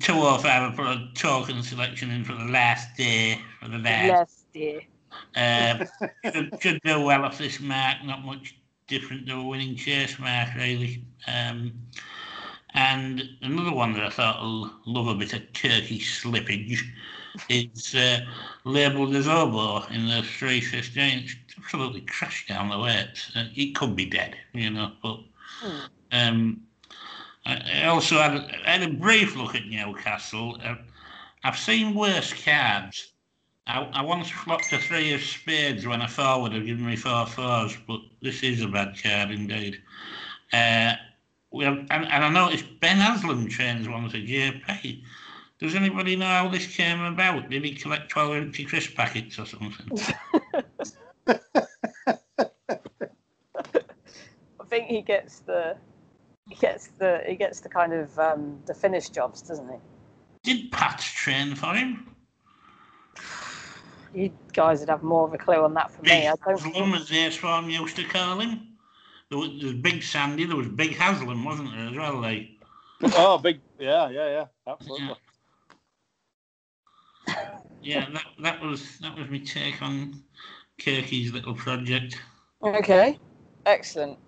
205, 0.00 0.44
I 0.44 0.74
put 0.74 0.87
a 0.87 1.09
token 1.14 1.62
selection 1.62 2.11
in 2.11 2.24
for 2.24 2.35
the 2.35 2.44
last 2.44 2.96
day 2.96 3.40
for 3.61 3.68
the 3.68 3.79
last. 3.79 4.07
Yes, 4.07 4.44
dear. 4.52 4.81
Uh, 5.35 5.85
should, 6.33 6.59
should 6.61 6.81
do 6.85 7.00
well 7.00 7.24
off 7.24 7.38
this 7.38 7.61
mark. 7.61 8.05
Not 8.05 8.24
much 8.24 8.57
different 8.87 9.27
to 9.27 9.35
a 9.35 9.44
winning 9.44 9.77
chase 9.77 10.18
mark, 10.18 10.49
really. 10.57 11.05
Um, 11.27 11.72
and 12.75 13.22
another 13.42 13.72
one 13.72 13.94
that 13.94 14.05
I 14.05 14.11
thought 14.11 14.37
I'll 14.38 14.72
love 14.87 15.09
a 15.09 15.14
bit 15.14 15.33
of 15.33 15.53
Turkish 15.53 16.22
slippage 16.22 16.81
is 17.49 17.94
uh, 17.94 18.20
labelled 18.64 19.14
as 19.14 19.29
Obo 19.29 19.87
in 19.87 20.07
the 20.07 20.22
315. 20.22 21.25
It's 21.25 21.35
absolutely 21.59 22.03
crashed 22.03 22.49
down 22.49 22.68
the. 22.68 22.83
It's, 22.85 23.35
uh, 23.35 23.49
it 23.55 23.75
could 23.75 23.96
be 23.96 24.07
dead, 24.07 24.37
you 24.53 24.70
know, 24.70 24.92
but 25.03 25.20
um, 26.12 26.61
I 27.46 27.85
also 27.85 28.16
had, 28.16 28.33
I 28.66 28.79
had 28.79 28.83
a 28.83 28.92
brief 28.92 29.37
look 29.37 29.55
at 29.55 29.66
Newcastle. 29.66 30.59
Uh, 30.62 30.75
I've 31.44 31.59
seen 31.59 31.94
worse 31.94 32.33
cards. 32.44 33.12
I, 33.66 33.81
I 33.92 34.02
once 34.02 34.31
flopped 34.31 34.72
a 34.72 34.79
three 34.79 35.12
of 35.12 35.22
spades 35.22 35.87
when 35.87 36.00
a 36.00 36.09
forward 36.09 36.52
had 36.52 36.66
given 36.66 36.87
me 36.87 36.96
four 36.96 37.26
fours, 37.26 37.76
but 37.87 38.00
this 38.22 38.42
is 38.42 38.62
a 38.62 38.68
bad 38.68 38.96
card 39.02 39.33
indeed. 39.33 39.83
Uh, 40.52 40.94
we 41.52 41.64
have, 41.64 41.79
and, 41.90 42.05
and 42.07 42.24
I 42.24 42.29
noticed 42.31 42.64
Ben 42.81 42.96
Haslam 42.96 43.48
trains 43.48 43.88
one 43.88 44.09
for 44.09 44.18
JP. 44.18 45.02
Does 45.59 45.74
anybody 45.74 46.16
know 46.16 46.26
how 46.26 46.48
this 46.48 46.66
came 46.76 47.00
about? 47.00 47.48
Did 47.48 47.64
he 47.64 47.74
collect 47.74 48.11
12 48.11 48.37
empty 48.37 48.64
crisp 48.64 48.94
packets 48.94 49.38
or 49.38 49.46
something? 49.46 49.98
I 54.66 54.68
think 54.68 54.87
he 54.87 55.02
gets 55.02 55.40
the 55.40 55.76
he 56.48 56.55
gets 56.57 56.88
the 56.98 57.22
he 57.26 57.35
gets 57.35 57.61
the 57.61 57.68
kind 57.68 57.92
of 57.92 58.16
um, 58.18 58.61
the 58.66 58.74
finish 58.74 59.09
jobs, 59.09 59.42
doesn't 59.42 59.68
he? 59.68 59.79
Did 60.42 60.70
Pat 60.70 61.00
train 61.00 61.55
for 61.55 61.74
him? 61.74 62.15
You 64.16 64.33
guys 64.55 64.81
would 64.81 64.88
have 64.88 65.02
more 65.02 65.26
of 65.26 65.35
a 65.35 65.38
clue 65.38 65.62
on 65.62 65.74
that 65.74 65.90
for 65.92 66.02
me. 66.02 66.09
Big 66.09 66.26
I 66.26 66.35
don't. 66.44 66.61
Haslam, 66.61 66.94
as 66.94 67.09
their 67.09 67.31
farm 67.31 67.68
used 67.68 67.96
to 67.96 68.05
call 68.05 68.40
him. 68.40 68.68
There 69.29 69.38
was, 69.38 69.50
there 69.59 69.66
was 69.72 69.74
Big 69.74 70.02
Sandy, 70.02 70.46
there 70.46 70.57
was 70.57 70.68
Big 70.68 70.96
Haslam, 70.96 71.44
wasn't 71.44 71.72
there, 71.72 71.88
as 71.88 71.96
well? 71.96 72.20
Like, 72.20 72.48
oh, 73.02 73.38
big. 73.38 73.61
Yeah, 73.79 74.09
yeah, 74.09 74.29
yeah. 74.29 74.46
Absolutely. 74.66 75.16
yeah, 77.83 78.07
that, 78.12 78.24
that 78.40 78.62
was 78.62 78.98
that 78.98 79.16
was 79.18 79.29
my 79.29 79.38
take 79.38 79.83
on 79.83 80.22
Kirky's 80.81 81.33
little 81.33 81.55
project. 81.55 82.16
Okay, 82.62 83.18
excellent. 83.66 84.18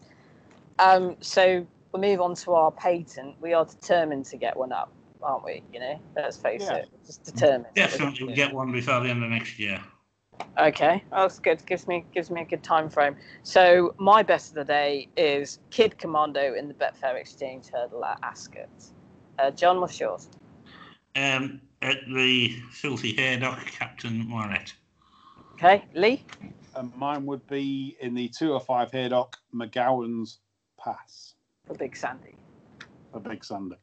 Um, 0.78 1.16
so 1.20 1.66
we'll 1.92 2.02
move 2.02 2.20
on 2.20 2.34
to 2.34 2.52
our 2.52 2.70
patent. 2.72 3.36
We 3.40 3.54
are 3.54 3.64
determined 3.64 4.26
to 4.26 4.36
get 4.36 4.56
one 4.56 4.72
up, 4.72 4.92
aren't 5.22 5.44
we? 5.44 5.62
You 5.72 5.80
know, 5.80 6.00
let's 6.16 6.36
face 6.36 6.62
Yeah. 6.62 6.76
it, 6.76 6.88
just 7.06 7.24
determined. 7.24 7.74
Definitely 7.74 8.26
we'll 8.26 8.36
get 8.36 8.52
one 8.52 8.72
before 8.72 9.00
the 9.00 9.08
end 9.10 9.22
of 9.24 9.30
next 9.30 9.58
year. 9.58 9.80
Okay, 10.58 11.02
oh, 11.12 11.22
that's 11.22 11.38
good. 11.40 11.64
Gives 11.66 11.86
me 11.88 12.04
gives 12.14 12.30
me 12.30 12.42
a 12.42 12.44
good 12.44 12.62
time 12.62 12.88
frame. 12.88 13.16
So 13.42 13.94
my 13.98 14.22
best 14.22 14.50
of 14.50 14.54
the 14.54 14.64
day 14.64 15.08
is 15.16 15.58
Kid 15.70 15.98
Commando 15.98 16.54
in 16.54 16.68
the 16.68 16.74
Betfair 16.74 17.16
Exchange 17.16 17.66
Hurdle 17.72 18.04
at 18.04 18.18
Ascot. 18.22 18.68
Uh, 19.38 19.50
John, 19.50 19.80
what's 19.80 19.98
yours? 19.98 20.28
Um, 21.16 21.60
at 21.82 21.98
the 22.12 22.50
Filthy 22.70 23.14
Haydock, 23.14 23.66
Captain 23.66 24.28
Moret. 24.28 24.74
Okay, 25.54 25.84
Lee. 25.94 26.24
And 26.76 26.94
mine 26.96 27.26
would 27.26 27.44
be 27.48 27.96
in 28.00 28.14
the 28.14 28.28
205 28.28 28.92
Haydock 28.92 29.36
McGowan's 29.52 30.38
Pass 30.78 31.34
for 31.66 31.74
Big 31.74 31.96
Sandy. 31.96 32.36
A 33.14 33.18
Big 33.20 33.44
Sunday. 33.44 33.76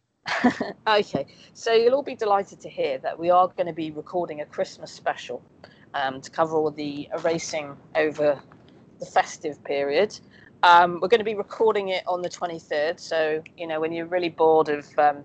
Okay, 0.88 1.26
so 1.54 1.74
you'll 1.74 1.94
all 1.94 2.04
be 2.04 2.16
delighted 2.16 2.60
to 2.62 2.70
hear 2.70 2.98
that 3.00 3.18
we 3.18 3.30
are 3.30 3.48
going 3.50 3.68
to 3.68 3.74
be 3.74 3.92
recording 3.92 4.42
a 4.42 4.46
Christmas 4.46 4.92
special 4.92 5.42
um, 5.94 6.22
to 6.22 6.30
cover 6.30 6.56
all 6.56 6.72
the 6.72 7.08
racing 7.24 7.76
over 7.96 8.42
the 9.00 9.06
festive 9.06 9.64
period. 9.64 10.18
Um, 10.64 11.00
we're 11.02 11.10
going 11.10 11.20
to 11.20 11.26
be 11.26 11.36
recording 11.36 11.90
it 11.90 12.04
on 12.08 12.22
the 12.22 12.30
23rd, 12.30 13.00
so 13.00 13.44
you 13.58 13.68
know 13.68 13.80
when 13.80 13.92
you're 13.92 14.08
really 14.08 14.30
bored 14.30 14.70
of 14.70 14.88
um, 14.98 15.24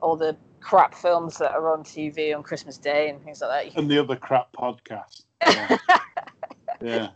all 0.00 0.16
the 0.16 0.36
crap 0.60 0.94
films 0.94 1.38
that 1.38 1.52
are 1.52 1.72
on 1.72 1.82
TV 1.82 2.34
on 2.34 2.42
Christmas 2.42 2.78
Day 2.78 3.08
and 3.10 3.22
things 3.22 3.40
like 3.40 3.72
that, 3.72 3.78
And 3.78 3.90
the 3.90 3.98
other 3.98 4.16
crap 4.16 4.52
podcast. 4.52 5.22
Yeah. 5.46 5.78
yeah. 6.82 7.08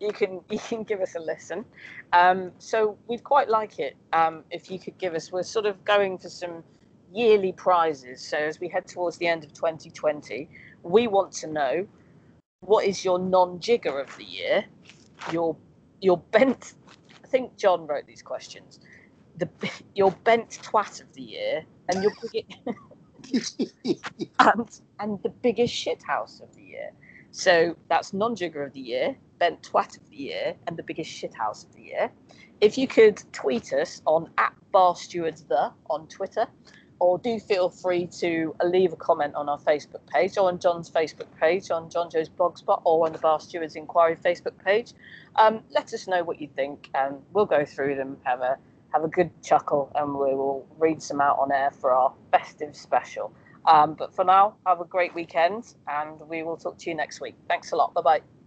You 0.00 0.12
can 0.12 0.40
you 0.50 0.58
can 0.58 0.82
give 0.82 1.00
us 1.00 1.14
a 1.14 1.20
listen. 1.20 1.64
Um, 2.12 2.52
so 2.58 2.98
we'd 3.06 3.24
quite 3.24 3.48
like 3.48 3.78
it 3.78 3.96
um, 4.12 4.44
if 4.50 4.70
you 4.70 4.78
could 4.78 4.98
give 4.98 5.14
us. 5.14 5.32
We're 5.32 5.42
sort 5.42 5.66
of 5.66 5.84
going 5.84 6.18
for 6.18 6.28
some 6.28 6.62
yearly 7.12 7.52
prizes. 7.52 8.20
So 8.22 8.36
as 8.36 8.60
we 8.60 8.68
head 8.68 8.86
towards 8.86 9.16
the 9.18 9.26
end 9.26 9.44
of 9.44 9.52
2020, 9.52 10.48
we 10.82 11.06
want 11.06 11.32
to 11.32 11.46
know 11.46 11.86
what 12.60 12.84
is 12.84 13.04
your 13.04 13.18
non-jigger 13.18 13.98
of 14.00 14.14
the 14.16 14.24
year, 14.24 14.64
your 15.32 15.56
your 16.00 16.18
bent. 16.18 16.74
I 17.24 17.26
think 17.28 17.56
John 17.56 17.86
wrote 17.86 18.06
these 18.06 18.22
questions. 18.22 18.80
The 19.36 19.48
your 19.94 20.12
bent 20.24 20.60
twat 20.62 21.00
of 21.00 21.12
the 21.14 21.22
year 21.22 21.64
and 21.88 22.02
your 22.02 22.12
biggest 22.22 22.58
and 24.38 24.80
and 25.00 25.22
the 25.22 25.28
biggest 25.28 25.74
shithouse 25.74 26.42
of 26.42 26.54
the 26.54 26.62
year. 26.62 26.90
So 27.30 27.76
that's 27.88 28.12
non-jigger 28.12 28.64
of 28.64 28.72
the 28.72 28.80
year, 28.80 29.16
bent 29.38 29.62
twat 29.62 29.96
of 29.96 30.10
the 30.10 30.16
year, 30.16 30.54
and 30.66 30.76
the 30.76 30.82
biggest 30.82 31.10
shithouse 31.10 31.64
of 31.66 31.74
the 31.74 31.82
year. 31.82 32.10
If 32.60 32.76
you 32.76 32.88
could 32.88 33.22
tweet 33.32 33.72
us 33.72 34.02
on 34.04 34.30
at 34.38 34.52
Bar 34.72 34.96
Stewards 34.96 35.42
the 35.44 35.72
on 35.88 36.08
Twitter, 36.08 36.46
or 37.00 37.18
do 37.18 37.38
feel 37.38 37.70
free 37.70 38.06
to 38.06 38.54
leave 38.64 38.92
a 38.92 38.96
comment 38.96 39.34
on 39.34 39.48
our 39.48 39.58
Facebook 39.58 40.04
page 40.12 40.36
or 40.36 40.48
on 40.48 40.58
John's 40.58 40.90
Facebook 40.90 41.28
page, 41.40 41.70
on 41.70 41.88
John 41.90 42.10
Joe's 42.10 42.28
blogspot, 42.28 42.82
or 42.84 43.06
on 43.06 43.12
the 43.12 43.18
Bar 43.18 43.40
Stewards 43.40 43.76
Inquiry 43.76 44.16
Facebook 44.16 44.58
page. 44.64 44.92
Um, 45.36 45.60
let 45.70 45.92
us 45.94 46.08
know 46.08 46.24
what 46.24 46.40
you 46.40 46.48
think, 46.56 46.90
and 46.94 47.16
we'll 47.32 47.46
go 47.46 47.64
through 47.64 47.94
them, 47.96 48.16
have 48.24 48.40
a 48.40 48.58
have 48.92 49.04
a 49.04 49.08
good 49.08 49.30
chuckle, 49.42 49.92
and 49.94 50.14
we 50.14 50.34
will 50.34 50.66
read 50.78 51.02
some 51.02 51.20
out 51.20 51.38
on 51.38 51.52
air 51.52 51.70
for 51.70 51.92
our 51.92 52.12
festive 52.32 52.74
special. 52.74 53.32
Um, 53.66 53.94
but 53.94 54.14
for 54.14 54.24
now, 54.24 54.54
have 54.66 54.80
a 54.80 54.84
great 54.84 55.14
weekend, 55.14 55.74
and 55.86 56.18
we 56.28 56.42
will 56.42 56.56
talk 56.56 56.78
to 56.78 56.90
you 56.90 56.96
next 56.96 57.20
week. 57.20 57.34
Thanks 57.48 57.72
a 57.72 57.76
lot. 57.76 57.92
Bye 57.94 58.02
bye. 58.02 58.37